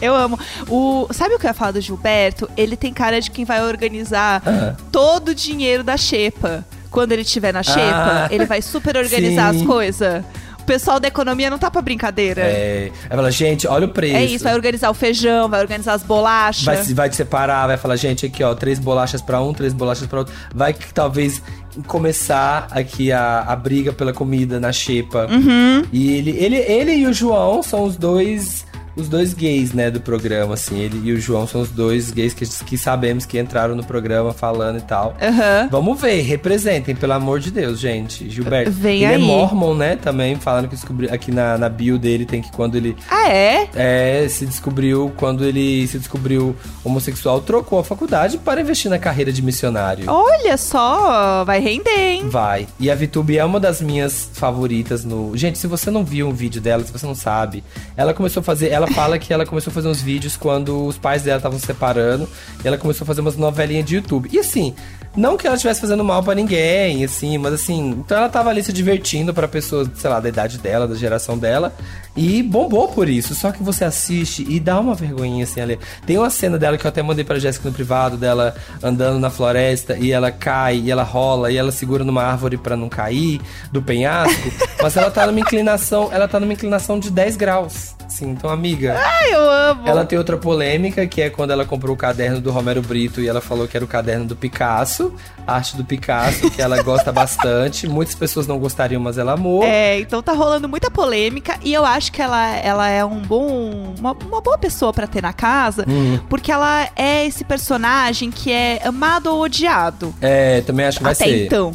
[0.00, 0.38] Eu amo.
[0.68, 2.50] O, sabe o que eu ia falar do Gilberto?
[2.56, 4.74] Ele tem cara de quem vai organizar Ah.
[4.90, 6.64] todo o dinheiro da Xepa.
[6.90, 8.28] Quando ele estiver na Xepa, Ah.
[8.30, 9.60] ele vai super organizar Sim.
[9.60, 10.24] as coisas.
[10.62, 12.40] O pessoal da economia não tá pra brincadeira.
[12.40, 14.16] É, aí fala, gente, olha o preço.
[14.16, 16.64] É isso, vai organizar o feijão, vai organizar as bolachas.
[16.64, 20.06] Vai, vai te separar, vai falar, gente, aqui ó, três bolachas pra um, três bolachas
[20.06, 20.32] pra outro.
[20.54, 21.42] Vai que talvez
[21.86, 25.26] começar aqui a, a briga pela comida na xepa.
[25.30, 25.84] Uhum.
[25.92, 28.64] E ele, ele, ele e o João são os dois.
[28.96, 30.78] Os dois gays, né, do programa, assim.
[30.80, 34.32] Ele e o João são os dois gays que, que sabemos que entraram no programa
[34.32, 35.16] falando e tal.
[35.20, 35.68] Aham.
[35.70, 38.28] Vamos ver, representem, pelo amor de Deus, gente.
[38.28, 38.70] Gilberto.
[38.70, 39.14] Vem ele aí.
[39.14, 39.96] é mormon, né?
[39.96, 43.68] Também, falando que descobriu aqui na, na bio dele tem que quando ele Ah, é?
[43.74, 49.32] é, se descobriu, quando ele se descobriu homossexual, trocou a faculdade para investir na carreira
[49.32, 50.04] de missionário.
[50.08, 52.28] Olha só, vai render, hein?
[52.28, 52.66] Vai.
[52.78, 55.36] E a Vitube é uma das minhas favoritas no.
[55.36, 57.62] Gente, se você não viu um vídeo dela, se você não sabe,
[57.96, 58.68] ela começou a fazer.
[58.68, 61.66] Ela fala que ela começou a fazer uns vídeos quando os pais dela estavam se
[61.66, 62.28] separando.
[62.64, 64.28] E ela começou a fazer umas novelinhas de YouTube.
[64.32, 64.74] E assim,
[65.14, 68.62] não que ela estivesse fazendo mal pra ninguém, assim, mas assim, então ela tava ali
[68.64, 71.74] se divertindo pra pessoas, sei lá, da idade dela, da geração dela.
[72.16, 73.34] E bombou por isso.
[73.34, 75.78] Só que você assiste e dá uma vergonhinha assim ali.
[76.06, 79.28] Tem uma cena dela que eu até mandei pra Jéssica no privado, dela andando na
[79.28, 83.40] floresta e ela cai e ela rola e ela segura numa árvore pra não cair
[83.70, 84.50] do penhasco.
[84.82, 87.94] mas ela tá numa inclinação, ela tá numa inclinação de 10 graus.
[88.08, 88.96] Sim, então, amiga.
[88.98, 89.82] Ai, eu amo.
[89.88, 93.28] Ela tem outra polêmica, que é quando ela comprou o caderno do Romero Brito e
[93.28, 95.14] ela falou que era o caderno do Picasso,
[95.46, 97.88] arte do Picasso, que ela gosta bastante.
[97.88, 99.62] Muitas pessoas não gostariam, mas ela amou.
[99.64, 103.94] É, então tá rolando muita polêmica e eu acho que ela, ela é um bom,
[103.98, 106.18] uma, uma boa pessoa pra ter na casa, Hum.
[106.28, 110.14] porque ela é esse personagem que é amado ou odiado.
[110.20, 111.46] É, também acho que vai até ser.
[111.46, 111.72] então.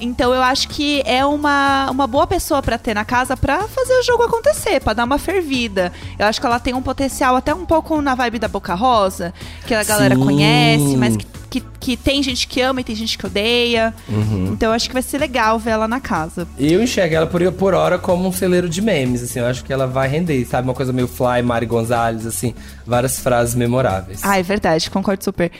[0.00, 3.94] Então eu acho que é uma, uma boa pessoa pra ter na casa pra fazer
[3.94, 5.92] o jogo acontecer, pra dar uma fervida.
[6.18, 9.32] Eu acho que ela tem um potencial até um pouco na vibe da Boca Rosa,
[9.66, 10.24] que a galera Sim.
[10.24, 13.94] conhece, mas que, que, que tem gente que ama e tem gente que odeia.
[14.08, 14.50] Uhum.
[14.52, 16.46] Então eu acho que vai ser legal ver ela na casa.
[16.58, 19.40] Eu enxergo ela por, por hora como um celeiro de memes, assim.
[19.40, 20.68] Eu acho que ela vai render, sabe?
[20.68, 22.54] Uma coisa meio Fly, Mari Gonzalez, assim.
[22.86, 24.20] Várias frases memoráveis.
[24.22, 25.50] Ah, é verdade, concordo super.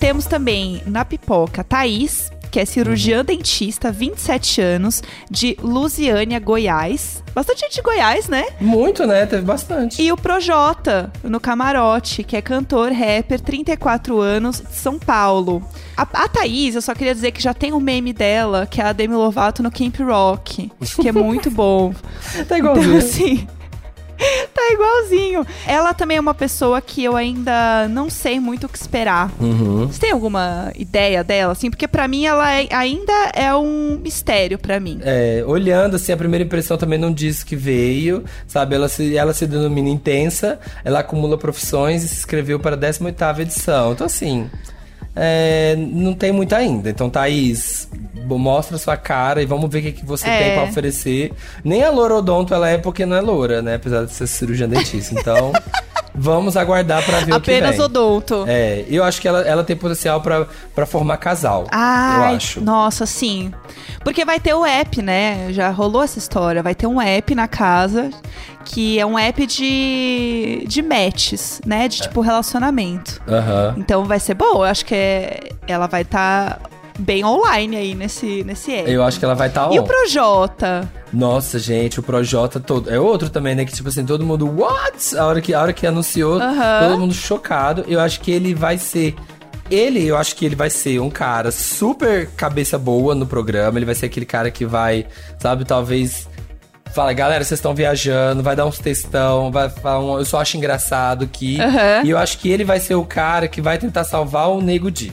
[0.00, 7.22] Temos também na pipoca Thaís, que é cirurgiã dentista, 27 anos, de Lusiânia, Goiás.
[7.32, 8.46] Bastante gente de Goiás, né?
[8.60, 9.26] Muito, né?
[9.26, 10.02] Teve bastante.
[10.02, 15.62] E o Projota, no camarote, que é cantor, rapper, 34 anos, de São Paulo.
[15.96, 18.86] A, a Thaís, eu só queria dizer que já tem um meme dela, que é
[18.86, 20.68] a Demi Lovato no Camp Rock,
[21.00, 21.92] que é muito bom.
[21.92, 22.98] Tá Então, igualzinho.
[22.98, 23.46] assim.
[24.54, 25.46] Tá igualzinho.
[25.66, 29.30] Ela também é uma pessoa que eu ainda não sei muito o que esperar.
[29.40, 29.86] Uhum.
[29.86, 31.70] Você tem alguma ideia dela, assim?
[31.70, 34.98] Porque pra mim ela é- ainda é um mistério pra mim.
[35.02, 38.74] É, olhando assim, a primeira impressão também não diz que veio, sabe?
[38.74, 43.38] Ela se, ela se denomina intensa, ela acumula profissões e se inscreveu para a 18ª
[43.40, 43.92] edição.
[43.92, 44.50] Então, assim,
[45.16, 46.88] é, não tem muito ainda.
[46.90, 47.88] Então, Thaís,
[48.26, 50.38] mostra sua cara e vamos ver o que, que você É.
[50.38, 51.32] tem pra oferecer.
[51.64, 53.74] Nem a loura odonto ela é porque não é loura, né?
[53.76, 55.14] Apesar de ser cirurgiã dentista.
[55.18, 55.52] Então,
[56.18, 57.84] vamos aguardar pra ver o que Apenas vem.
[57.84, 58.44] odonto.
[58.48, 61.66] É, eu acho que ela, ela tem potencial pra pra formar casal.
[61.70, 62.60] Ai, eu acho.
[62.60, 63.52] nossa, sim.
[64.04, 65.48] Porque vai ter o app, né?
[65.52, 66.62] Já rolou essa história.
[66.62, 68.10] Vai ter um app na casa
[68.64, 71.88] que é um app de, de matches, né?
[71.88, 73.20] De tipo relacionamento.
[73.28, 73.74] Aham.
[73.78, 74.56] Então vai ser bom.
[74.58, 76.60] Eu acho que é- ela vai estar
[76.98, 78.90] bem online aí nesse, nesse app.
[78.90, 79.82] Eu acho que ela vai estar tá E on.
[79.82, 80.88] o Projota?
[81.12, 82.90] Nossa, gente, o Projota todo.
[82.90, 83.64] É outro também, né?
[83.64, 84.46] Que tipo assim, todo mundo.
[84.46, 85.16] What?
[85.16, 86.88] A hora que, a hora que anunciou, Aham.
[86.88, 87.84] todo mundo chocado.
[87.88, 89.14] Eu acho que ele vai ser.
[89.70, 93.78] Ele, eu acho que ele vai ser um cara super cabeça boa no programa.
[93.78, 95.06] Ele vai ser aquele cara que vai,
[95.38, 96.28] sabe, talvez.
[96.94, 100.56] Fala, galera, vocês estão viajando, vai dar uns textão, vai falar um, eu só acho
[100.56, 101.60] engraçado aqui.
[101.60, 102.02] Aham.
[102.02, 104.90] E eu acho que ele vai ser o cara que vai tentar salvar o Nego
[104.90, 105.12] Di.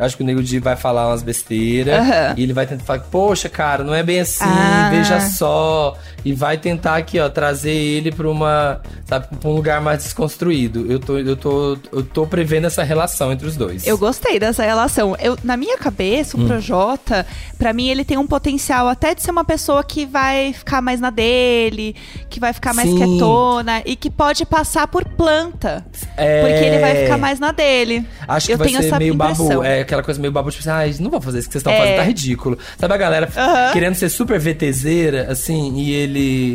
[0.00, 2.00] Eu acho que o Nego Di vai falar umas besteiras.
[2.00, 2.34] Aham.
[2.38, 4.88] E ele vai tentar falar, poxa, cara, não é bem assim, Ah.
[4.90, 5.94] veja só.
[6.24, 10.90] E vai tentar aqui, ó, trazer ele pra uma, sabe, pra um lugar mais desconstruído.
[10.90, 13.86] Eu tô, eu tô, eu tô prevendo essa relação entre os dois.
[13.86, 15.16] Eu gostei dessa relação.
[15.20, 16.44] Eu, na minha cabeça, Hum.
[16.44, 17.26] o Projota,
[17.58, 21.00] pra mim, ele tem um potencial até de ser uma pessoa que vai ficar mais
[21.00, 21.94] na dele,
[22.28, 22.96] que vai ficar mais Sim.
[22.96, 25.84] quietona e que pode passar por planta.
[26.16, 26.40] É.
[26.42, 28.04] Porque ele vai ficar mais na dele.
[28.28, 29.48] Acho que Eu vai tenho ser essa meio impressão.
[29.48, 29.64] babu.
[29.64, 31.72] É aquela coisa meio babu, tipo assim, ai, não vou fazer isso que vocês estão
[31.72, 31.78] É.
[31.78, 32.58] fazendo, tá ridículo.
[32.78, 33.72] Sabe a galera Aham.
[33.72, 36.09] querendo ser super VTZera, assim, e ele.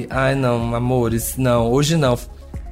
[0.09, 2.17] Ai, não, amores, não, hoje não,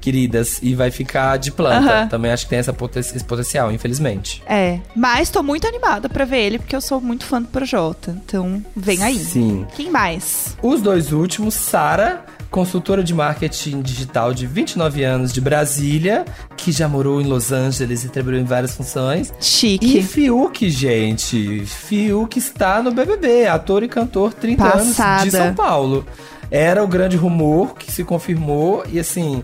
[0.02, 0.60] queridas.
[0.62, 1.78] E vai ficar de planta.
[2.02, 2.08] Aham.
[2.08, 4.44] Também acho que tem essa poten- esse potencial, infelizmente.
[4.48, 4.80] É.
[4.96, 8.16] Mas tô muito animada pra ver ele, porque eu sou muito fã do Projota.
[8.26, 9.18] Então, vem aí.
[9.20, 9.66] Sim.
[9.76, 10.58] Quem mais?
[10.62, 16.26] Os dois últimos, Sara, consultora de marketing digital de 29 anos de Brasília,
[16.58, 19.34] que já morou em Los Angeles e trabalhou em várias funções.
[19.40, 19.98] Chique.
[19.98, 21.64] E Fiuk, gente.
[21.66, 25.24] Fiuk está no BBB, ator e cantor 30 anos Passada.
[25.24, 26.06] de São Paulo.
[26.54, 29.44] Era o grande rumor que se confirmou e assim,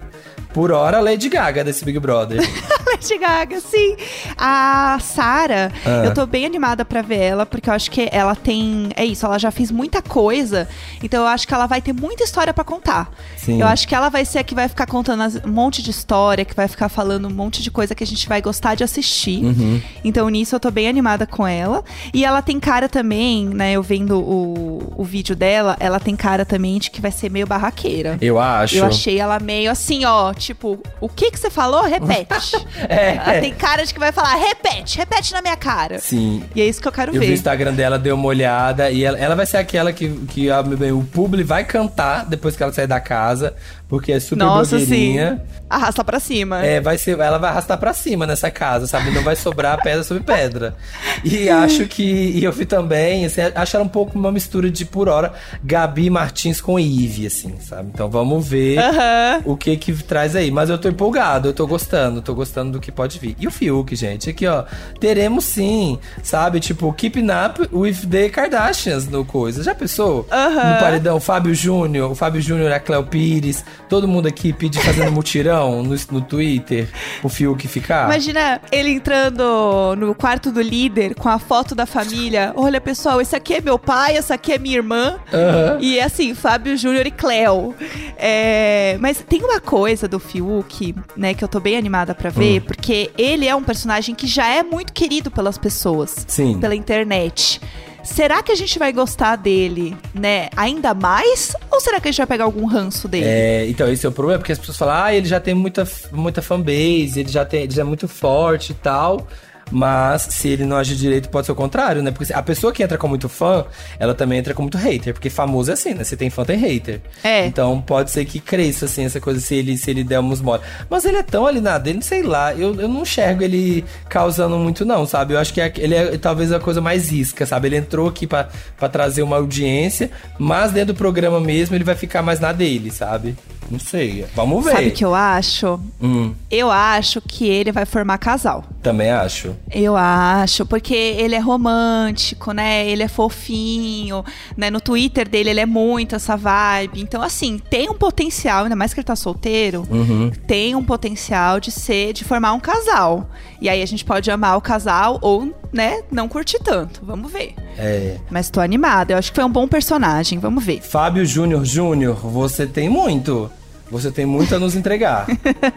[0.54, 2.39] por hora Lady Gaga desse Big Brother.
[2.91, 3.95] Lady Gaga, sim.
[4.38, 6.06] A Sara, Ah.
[6.06, 8.89] eu tô bem animada pra ver ela, porque eu acho que ela tem.
[8.95, 10.67] É isso, ela já fez muita coisa.
[11.04, 13.12] Então eu acho que ela vai ter muita história pra contar.
[13.38, 13.62] Sim.
[13.62, 16.43] Eu acho que ela vai ser a que vai ficar contando um monte de história,
[16.45, 19.43] que vai ficar falando um monte de coisa que a gente vai gostar de assistir.
[19.43, 19.82] Uhum.
[20.04, 21.84] Então nisso eu tô bem animada com ela.
[22.13, 23.73] E ela tem cara também, né?
[23.73, 27.45] Eu vendo o, o vídeo dela, ela tem cara também de que vai ser meio
[27.47, 28.17] barraqueira.
[28.21, 28.75] Eu acho.
[28.75, 31.84] Eu achei ela meio assim, ó, tipo, o que que você falou?
[31.84, 32.56] Repete.
[32.88, 36.00] É, ela tem cara de que vai falar, repete, repete na minha cara.
[36.00, 36.44] Sim.
[36.56, 37.34] E é isso que eu quero Eu vi o ver.
[37.34, 41.04] Instagram dela, dei uma olhada e ela, ela vai ser aquela que, que a- o
[41.04, 43.54] publi vai cantar depois que ela sair da casa,
[43.88, 44.86] porque é super Nossa, sim.
[44.86, 45.42] blogueirinha.
[45.70, 46.65] Arrasta pra cima.
[46.65, 49.12] É, vai ser, ela vai arrastar pra cima nessa casa, sabe?
[49.12, 50.76] Não vai sobrar pedra sobre pedra.
[51.24, 54.84] E acho que, e eu vi também, assim, acho ela um pouco uma mistura de,
[54.84, 55.32] por hora,
[55.63, 57.89] Gabi Martins com Ive, assim, sabe?
[57.94, 59.42] Então vamos ver Aham.
[59.46, 60.50] o que que traz aí.
[60.52, 63.36] Mas eu tô empolgado, eu tô gostando, tô gostando do que pode vir.
[63.39, 64.63] E o Fiuk, gente, aqui ó,
[64.99, 66.60] teremos sim, sabe?
[66.60, 69.63] Tipo, Keeping Up with the Kardashians no coisa.
[69.63, 70.27] Já pensou?
[70.29, 75.12] No paredão, Fábio Júnior, o Fábio Júnior, a Cléo Pires, todo mundo aqui pede fazendo
[75.13, 76.89] mutirão no, no Twitter,
[77.23, 78.05] o Fiuk ficar.
[78.05, 82.53] Imagina ele entrando no quarto do líder com a foto da família.
[82.55, 85.19] Olha, pessoal, esse aqui é meu pai, essa aqui é minha irmã.
[85.34, 85.77] Aham.
[85.79, 87.75] E assim, Fábio Júnior e Cleo.
[88.17, 92.34] É, mas tem uma coisa do Fiuk, né, que eu tô bem animada pra Hum.
[92.62, 96.26] Porque ele é um personagem que já é muito querido pelas pessoas.
[96.28, 96.60] Sim.
[96.60, 97.60] Pela internet.
[98.04, 101.56] Será que a gente vai gostar dele, né, ainda mais?
[101.72, 103.26] Ou será que a gente vai pegar algum ranço dele?
[103.28, 105.88] É, então, esse é o problema, porque as pessoas falam, ah, ele já tem muita,
[106.12, 109.28] muita fanbase, ele já, tem, ele já é muito forte e tal.
[109.71, 112.12] Mas se ele não agir direito, pode ser o contrário, né?
[112.12, 113.65] Porque a pessoa que entra com muito fã,
[113.99, 115.13] ela também entra com muito hater.
[115.13, 116.03] Porque famoso é assim, né?
[116.03, 117.01] Se tem fã, tem hater.
[117.23, 117.45] É.
[117.45, 120.62] Então pode ser que cresça, assim, essa coisa, se ele, se ele der uns mole.
[120.89, 122.53] Mas ele é tão ali na dele, sei lá.
[122.53, 125.34] Eu, eu não enxergo ele causando muito, não, sabe?
[125.34, 127.67] Eu acho que é- ele é talvez a coisa mais isca, sabe?
[127.67, 131.95] Ele entrou aqui pra, pra trazer uma audiência, mas dentro do programa mesmo ele vai
[131.95, 133.36] ficar mais na dele, sabe?
[133.69, 134.25] Não sei.
[134.36, 134.71] Vamos ver.
[134.71, 135.79] Sabe o que eu acho?
[136.01, 138.63] Hum, Eu acho que ele vai formar casal.
[138.82, 139.56] Também acho.
[139.72, 142.88] Eu acho, porque ele é romântico, né?
[142.88, 144.24] Ele é fofinho,
[144.58, 144.70] né?
[144.70, 147.02] No Twitter dele ele é muito essa vibe.
[147.02, 150.32] Então, assim, tem um potencial, ainda mais que ele tá solteiro, Uhum.
[150.48, 153.30] tem um potencial de ser, de formar um casal.
[153.62, 157.02] E aí a gente pode amar o casal ou, né, não curtir tanto.
[157.04, 157.56] Vamos ver.
[157.78, 158.18] É.
[158.30, 160.82] Mas tô animada, eu acho que foi um bom personagem, vamos ver.
[160.82, 163.50] Fábio Júnior Júnior, você tem muito.
[163.91, 165.25] Você tem muito a nos entregar.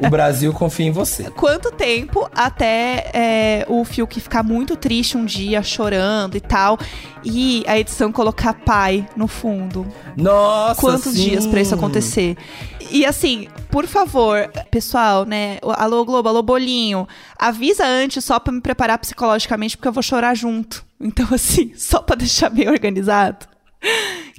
[0.00, 1.30] o Brasil confia em você.
[1.30, 6.78] Quanto tempo até é, o Fiuk ficar muito triste um dia, chorando e tal,
[7.24, 9.86] e a edição colocar pai no fundo?
[10.16, 11.24] Nossa, Quantos sim.
[11.30, 12.36] dias pra isso acontecer?
[12.90, 15.58] E assim, por favor, pessoal, né?
[15.62, 20.34] Alô Globo, alô Bolinho, avisa antes só pra me preparar psicologicamente, porque eu vou chorar
[20.34, 20.84] junto.
[21.00, 23.46] Então, assim, só pra deixar bem organizado,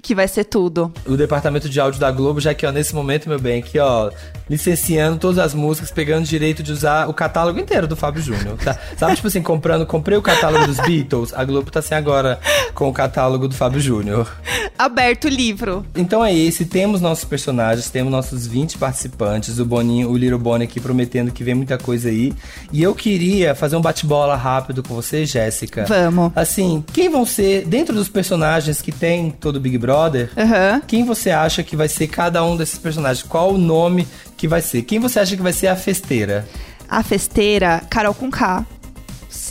[0.03, 0.91] que vai ser tudo.
[1.06, 4.12] O departamento de áudio da Globo, já que, ó, nesse momento, meu bem, aqui, ó,
[4.49, 8.58] licenciando todas as músicas, pegando direito de usar o catálogo inteiro do Fábio Júnior.
[8.58, 8.77] Tá?
[8.97, 12.38] Sabe, tipo assim, comprando, comprei o catálogo dos Beatles, a Globo tá assim agora
[12.73, 14.29] com o catálogo do Fábio Júnior.
[14.77, 15.86] Aberto o livro.
[15.95, 20.65] Então é esse, temos nossos personagens, temos nossos 20 participantes, o Boninho, o Little Bonnie
[20.65, 22.34] aqui prometendo que vem muita coisa aí.
[22.71, 25.86] E eu queria fazer um bate-bola rápido com você, Jéssica.
[25.86, 26.34] Vamos.
[26.36, 30.81] Assim, quem vão ser, dentro dos personagens que tem todo o Big Brother, Aham.
[30.87, 33.25] quem você acha que vai ser cada um desses personagens?
[33.27, 34.83] Qual o nome que vai ser?
[34.83, 36.47] Quem você acha que vai ser a festeira?
[36.89, 38.65] A festeira, Carol com K.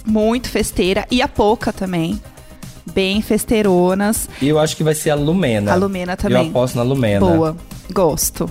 [0.06, 1.06] Muito festeira.
[1.10, 2.20] E a Poca também.
[2.94, 4.28] Bem festeironas.
[4.40, 5.72] Eu acho que vai ser a Lumena.
[5.72, 6.44] A Lumena também.
[6.44, 7.20] Eu aposto na Lumena.
[7.20, 7.56] Boa.
[7.92, 8.50] Gosto.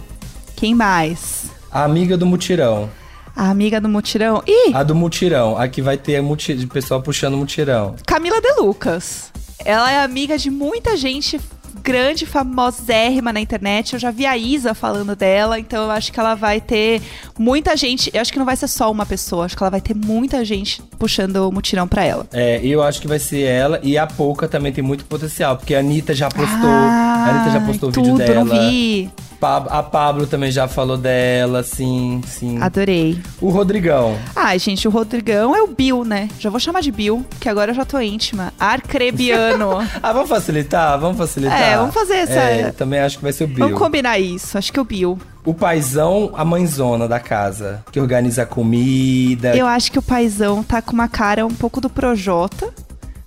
[0.56, 1.46] Quem mais?
[1.72, 2.90] A amiga do mutirão.
[3.36, 4.44] A amiga do mutirão.
[4.46, 5.58] Ih, A do mutirão.
[5.58, 6.22] A que vai ter
[6.56, 7.96] de pessoal puxando mutirão.
[8.06, 9.31] Camila De Lucas.
[9.66, 11.40] Ela é amiga de muita gente
[11.84, 13.94] grande, famosérrima na internet.
[13.94, 17.02] Eu já vi a Isa falando dela, então eu acho que ela vai ter
[17.38, 18.12] muita gente.
[18.14, 20.44] Eu acho que não vai ser só uma pessoa, acho que ela vai ter muita
[20.46, 22.28] gente puxando o mutirão pra ela.
[22.32, 25.74] É, eu acho que vai ser ela e a Pouca também tem muito potencial, porque
[25.74, 26.70] a Anitta já postou.
[26.70, 28.46] a Anitta já postou o tudo, vídeo dela.
[28.46, 29.10] não vi.
[29.42, 32.60] A Pablo também já falou dela, sim, sim.
[32.62, 33.20] Adorei.
[33.42, 34.16] O Rodrigão.
[34.36, 36.30] Ai, gente, o Rodrigão é o Bill, né?
[36.40, 38.54] Já vou chamar de Bill, que agora eu já tô íntima.
[38.60, 39.72] Arcrebiano.
[40.04, 41.00] Ah, vamos facilitar?
[41.00, 41.60] Vamos facilitar?
[41.62, 43.66] É, vamos fazer essa- É, também acho que vai ser o Bill.
[43.66, 44.58] Vamos combinar isso.
[44.58, 45.18] Acho que é o Bill.
[45.46, 49.56] O paizão, a mãezona da casa, que organiza a comida.
[49.56, 52.72] Eu acho que o paizão tá com uma cara um pouco do Projota.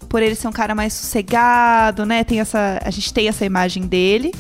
[0.09, 2.23] Por ele ser um cara mais sossegado, né?
[2.23, 4.33] Tem essa, a gente tem essa imagem dele.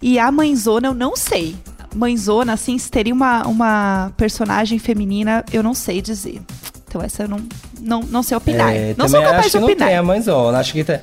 [0.00, 1.56] E a mãezona, eu não sei.
[1.94, 6.40] Mãezona, assim, se teria uma, uma personagem feminina, eu não sei dizer.
[6.86, 7.40] Então essa eu não,
[7.80, 8.74] não, não sei opinar.
[8.74, 9.80] É, não sou capaz acho de que opinar.
[9.80, 10.58] não tem a mãezona.
[10.58, 11.00] Acho que tem.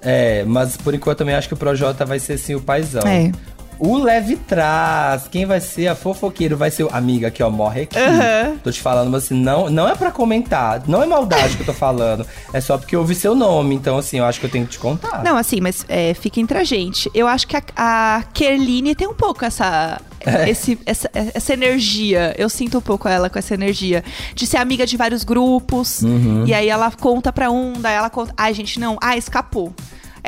[0.00, 3.02] É, mas por enquanto também acho que o Projota vai ser sim o paizão.
[3.06, 3.32] É.
[3.78, 6.56] O Leve Traz, quem vai ser a fofoqueira?
[6.56, 6.88] Vai ser o.
[6.92, 7.96] Amiga, aqui, ó, morre aqui.
[7.98, 8.56] Aham.
[8.64, 10.82] Tô te falando, mas assim, não, não é pra comentar.
[10.88, 12.26] Não é maldade que eu tô falando.
[12.52, 13.74] É só porque eu ouvi seu nome.
[13.74, 15.22] Então, assim, eu acho que eu tenho que te contar.
[15.22, 17.08] Não, assim, mas é, fica entre a gente.
[17.14, 20.50] Eu acho que a, a Kerline tem um pouco essa, É.
[20.50, 22.34] esse, essa, essa energia.
[22.36, 24.02] Eu sinto um pouco ela com essa energia.
[24.34, 26.02] De ser amiga de vários grupos.
[26.02, 26.44] Uhum.
[26.46, 28.32] E aí ela conta pra um, daí ela conta.
[28.36, 28.96] Ai, gente, não.
[29.00, 29.72] Ah, escapou.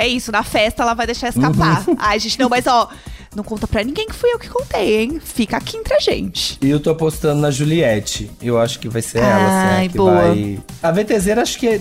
[0.01, 1.88] É isso, na festa ela vai deixar escapar.
[1.88, 1.96] Uhum.
[1.98, 2.88] Ai, gente, não, mas ó.
[3.34, 5.20] Não conta pra ninguém que fui eu que contei, hein?
[5.22, 6.59] Fica aqui entre a gente.
[6.61, 8.28] E eu tô apostando na Juliette.
[8.42, 10.12] Eu acho que vai ser ela, assim, Ai, que boa.
[10.12, 10.59] vai.
[10.82, 11.80] A VTZera, acho que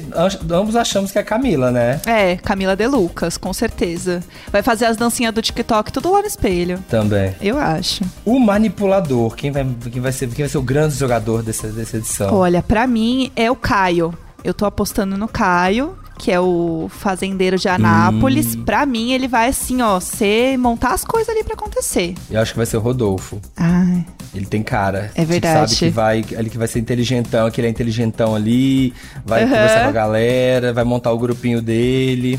[0.52, 2.00] ambos achamos que é a Camila, né?
[2.06, 4.24] É, Camila De Lucas, com certeza.
[4.52, 6.84] Vai fazer as dancinhas do TikTok tudo lá no espelho.
[6.88, 7.34] Também.
[7.42, 8.04] Eu acho.
[8.24, 11.98] O manipulador, quem vai, quem vai, ser, quem vai ser o grande jogador dessa, dessa
[11.98, 12.32] edição?
[12.32, 14.14] Olha, pra mim é o Caio.
[14.44, 18.54] Eu tô apostando no Caio, que é o fazendeiro de Anápolis.
[18.54, 18.64] Hum.
[18.66, 22.14] Pra mim, ele vai assim, ó, ser montar as coisas ali pra acontecer.
[22.30, 23.40] Eu acho que vai ser o Rodolfo.
[23.56, 24.06] Ai,
[24.36, 25.12] Ele tem cara.
[25.16, 25.74] É verdade.
[25.74, 28.94] Sabe que vai, ele que vai ser inteligentão, que ele é inteligentão ali,
[29.26, 29.50] vai Aham.
[29.52, 32.38] conversar com a galera, vai montar o grupinho dele.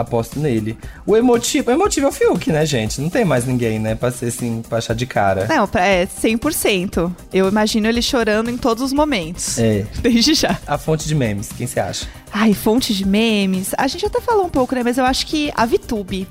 [0.00, 0.78] Aposto nele.
[1.06, 3.00] O emotivo, o emotivo é o Fiuk, né, gente?
[3.00, 5.46] Não tem mais ninguém, né, pra ser assim, pra achar de cara.
[5.48, 7.10] não, é 100%.
[7.32, 9.58] Eu imagino ele chorando em todos os momentos.
[9.58, 9.86] É.
[10.02, 10.58] Desde já.
[10.66, 12.06] A fonte de memes, quem você acha?
[12.32, 13.70] Ai, fonte de memes.
[13.78, 14.82] A gente até falou um pouco, né?
[14.84, 16.28] Mas eu acho que a VTube.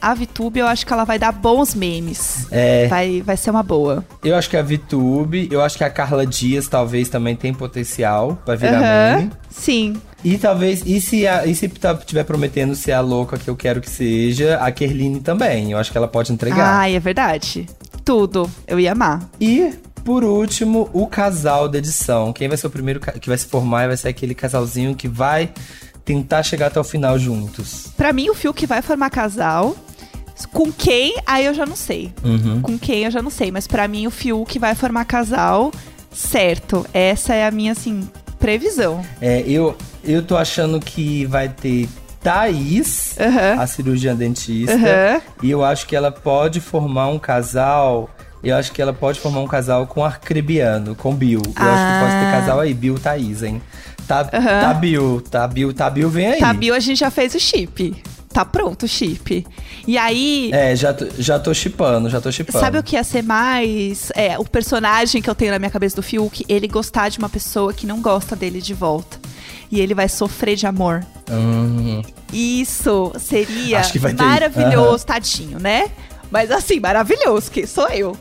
[0.00, 2.48] A VTube, eu acho que ela vai dar bons memes.
[2.50, 2.88] É.
[2.88, 4.04] Vai, vai ser uma boa.
[4.24, 8.36] Eu acho que a VTube, eu acho que a Carla Dias talvez também tem potencial
[8.44, 9.16] pra virar Aham.
[9.18, 9.30] meme.
[9.48, 9.94] Sim.
[10.24, 13.56] E talvez, e se, a, e se tá, tiver prometendo ser a louca que eu
[13.56, 15.72] quero que seja, a Kerline também.
[15.72, 16.64] Eu acho que ela pode entregar.
[16.64, 17.66] Ai, é verdade.
[18.04, 18.50] Tudo.
[18.66, 19.28] Eu ia amar.
[19.40, 19.72] E,
[20.04, 22.32] por último, o casal da edição.
[22.32, 25.50] Quem vai ser o primeiro que vai se formar vai ser aquele casalzinho que vai
[26.04, 27.88] tentar chegar até o final juntos.
[27.96, 29.76] Pra mim, o Fiuk vai formar casal.
[30.52, 31.16] Com quem?
[31.26, 32.12] Aí eu já não sei.
[32.24, 32.60] Uhum.
[32.62, 33.50] Com quem eu já não sei.
[33.52, 35.72] Mas pra mim, o Fiuk vai formar casal.
[36.12, 36.86] Certo.
[36.92, 38.08] Essa é a minha, assim,
[38.38, 39.04] previsão.
[39.20, 41.88] É, eu, eu tô achando que vai ter
[42.22, 43.60] Thaís, Aham.
[43.60, 44.74] a cirurgiã dentista.
[44.74, 45.20] Aham.
[45.42, 48.08] E eu acho que ela pode formar um casal.
[48.42, 51.42] Eu acho que ela pode formar um casal com Arcrebiano, com Bill.
[51.44, 52.30] Eu acho que pode ter Ah.
[52.40, 53.60] casal aí, Bill Thaís, hein?
[54.06, 54.60] Tá, Aham.
[54.60, 56.38] tá Bill, tá Bill, tá Bill, vem aí.
[56.40, 57.94] Tá, Bill, a gente já fez o chip.
[58.32, 59.46] Tá pronto o chip.
[59.86, 62.58] E aí, É, já tô, já tô chipando, já tô chipando.
[62.58, 64.10] Sabe o que ia ser mais?
[64.14, 67.28] É, o personagem que eu tenho na minha cabeça do Fiuk, ele gostar de uma
[67.28, 69.18] pessoa que não gosta dele de volta.
[69.72, 71.02] E ele vai sofrer de amor.
[71.30, 72.02] Hum,
[72.32, 75.90] Isso seria ter- maravilhoso, tadinho, né?
[76.30, 78.14] Mas assim, maravilhoso, que sou eu.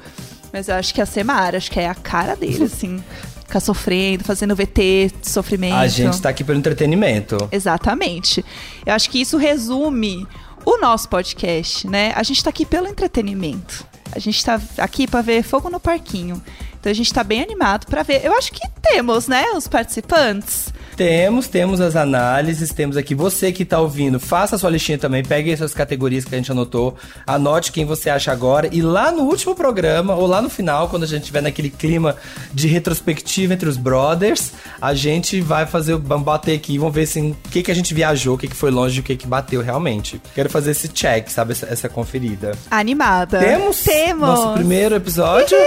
[0.54, 3.04] Mas eu acho que ia ser Mara, acho que é a cara dele, assim.
[3.45, 5.76] Ficar sofrendo, fazendo VT de sofrimento.
[5.76, 7.38] a gente tá aqui pelo entretenimento.
[7.52, 8.43] Exatamente.
[8.86, 10.26] Eu acho que isso resume
[10.66, 12.14] o nosso podcast, né?
[12.16, 13.86] A gente tá aqui pelo entretenimento.
[14.14, 16.41] A gente tá aqui pra ver fogo no parquinho.
[16.80, 18.24] Então a gente tá bem animado pra ver.
[18.26, 20.74] Eu acho que temos, né, os participantes.
[21.02, 25.24] Temos, temos as análises, temos aqui você que tá ouvindo, faça a sua listinha também,
[25.24, 26.95] pegue essas categorias que a gente anotou,
[27.26, 31.02] anote quem você acha agora e lá no último programa ou lá no final, quando
[31.02, 32.16] a gente estiver naquele clima
[32.54, 37.32] de retrospectiva entre os brothers, a gente vai fazer, vamos bater aqui, vamos ver assim,
[37.32, 39.64] o que que a gente viajou, o que que foi longe, o que que bateu
[39.64, 40.22] realmente.
[40.36, 42.52] Quero fazer esse check, sabe, essa, essa conferida.
[42.70, 43.39] Animada.
[43.39, 43.82] Temos?
[43.82, 44.30] Temos.
[44.30, 45.58] Nosso primeiro episódio.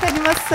[0.00, 0.48] Que animação!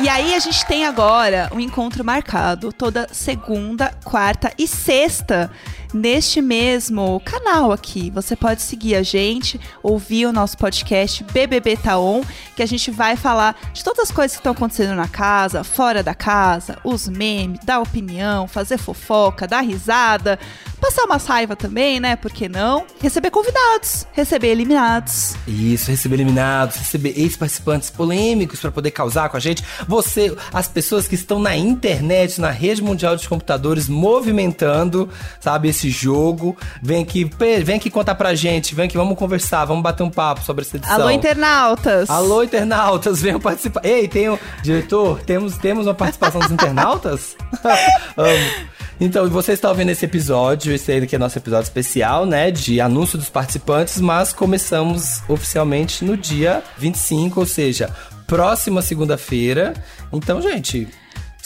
[0.00, 5.50] E aí a gente tem agora um encontro marcado toda segunda, quarta e sexta
[5.94, 8.10] neste mesmo canal aqui.
[8.10, 12.22] Você pode seguir a gente, ouvir o nosso podcast BBB Taon,
[12.56, 16.02] que a gente vai falar de todas as coisas que estão acontecendo na casa, fora
[16.02, 20.38] da casa, os memes, dar opinião, fazer fofoca, dar risada,
[20.80, 22.16] passar uma saiva também, né?
[22.16, 22.84] Por que não?
[23.00, 25.34] Receber convidados, receber eliminados.
[25.46, 29.62] Isso, receber eliminados, receber ex-participantes polêmicos pra poder causar com a gente.
[29.86, 35.08] Você, as pessoas que estão na internet, na rede mundial de computadores, movimentando,
[35.40, 36.56] sabe, esse jogo.
[36.82, 37.28] Vem aqui,
[37.64, 40.76] vem aqui contar pra gente, vem aqui, vamos conversar, vamos bater um papo sobre essa
[40.76, 40.94] edição.
[40.94, 42.10] Alô, internautas.
[42.10, 43.84] Alô, internautas, venham participar.
[43.84, 44.38] Ei, tem um...
[44.62, 47.36] Diretor, temos, temos uma participação dos internautas?
[48.16, 48.74] Amo.
[49.00, 52.80] Então, você está ouvindo esse episódio, esse aí que é nosso episódio especial, né, de
[52.80, 57.90] anúncio dos participantes, mas começamos oficialmente no dia 25, ou seja,
[58.26, 59.74] próxima segunda-feira.
[60.12, 60.88] Então, gente,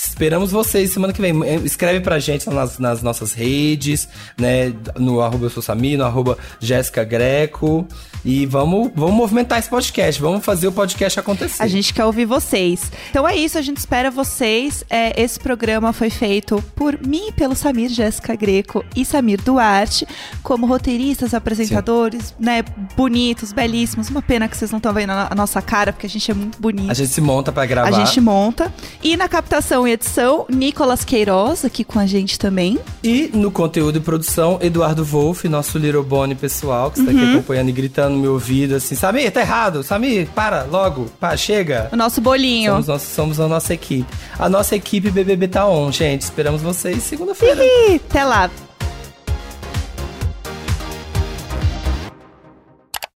[0.02, 1.32] Esperamos vocês semana que vem.
[1.44, 4.72] Eh, Escreve pra gente nas, nas nossas redes, né?
[4.96, 7.86] No arroba eu sou Samir, no arroba Jéssica Greco.
[8.24, 10.20] E vamos, vamos movimentar esse podcast.
[10.20, 11.62] Vamos fazer o podcast acontecer.
[11.62, 12.90] A gente quer ouvir vocês.
[13.10, 14.84] Então é isso, a gente espera vocês.
[14.90, 20.06] É, esse programa foi feito por mim, pelo Samir Jéssica Greco e Samir Duarte,
[20.42, 22.62] como roteiristas, apresentadores, né?
[22.96, 24.10] Bonitos, belíssimos.
[24.10, 26.34] Uma pena que vocês não estão vendo a a nossa cara, porque a gente é
[26.34, 26.90] muito bonito.
[26.90, 27.88] A gente se monta pra gravar.
[27.88, 28.72] A gente monta.
[29.02, 32.78] E na captação e edição, Nicolas Queiroz, aqui com a gente também.
[33.02, 37.18] E no conteúdo e produção, Eduardo Wolff, nosso Little Bonnie pessoal, que está Uhum.
[37.18, 39.82] aqui acompanhando e gritando no meu ouvido assim: Samir, tá errado.
[39.82, 41.06] Samir, para, logo.
[41.18, 41.88] Pá, chega.
[41.92, 42.72] O nosso bolinho.
[42.72, 44.06] Somos, nós, somos a nossa equipe.
[44.38, 46.22] A nossa equipe BBB tá on, gente.
[46.22, 47.60] Esperamos vocês segunda-feira.
[47.64, 48.50] Ih, Até lá.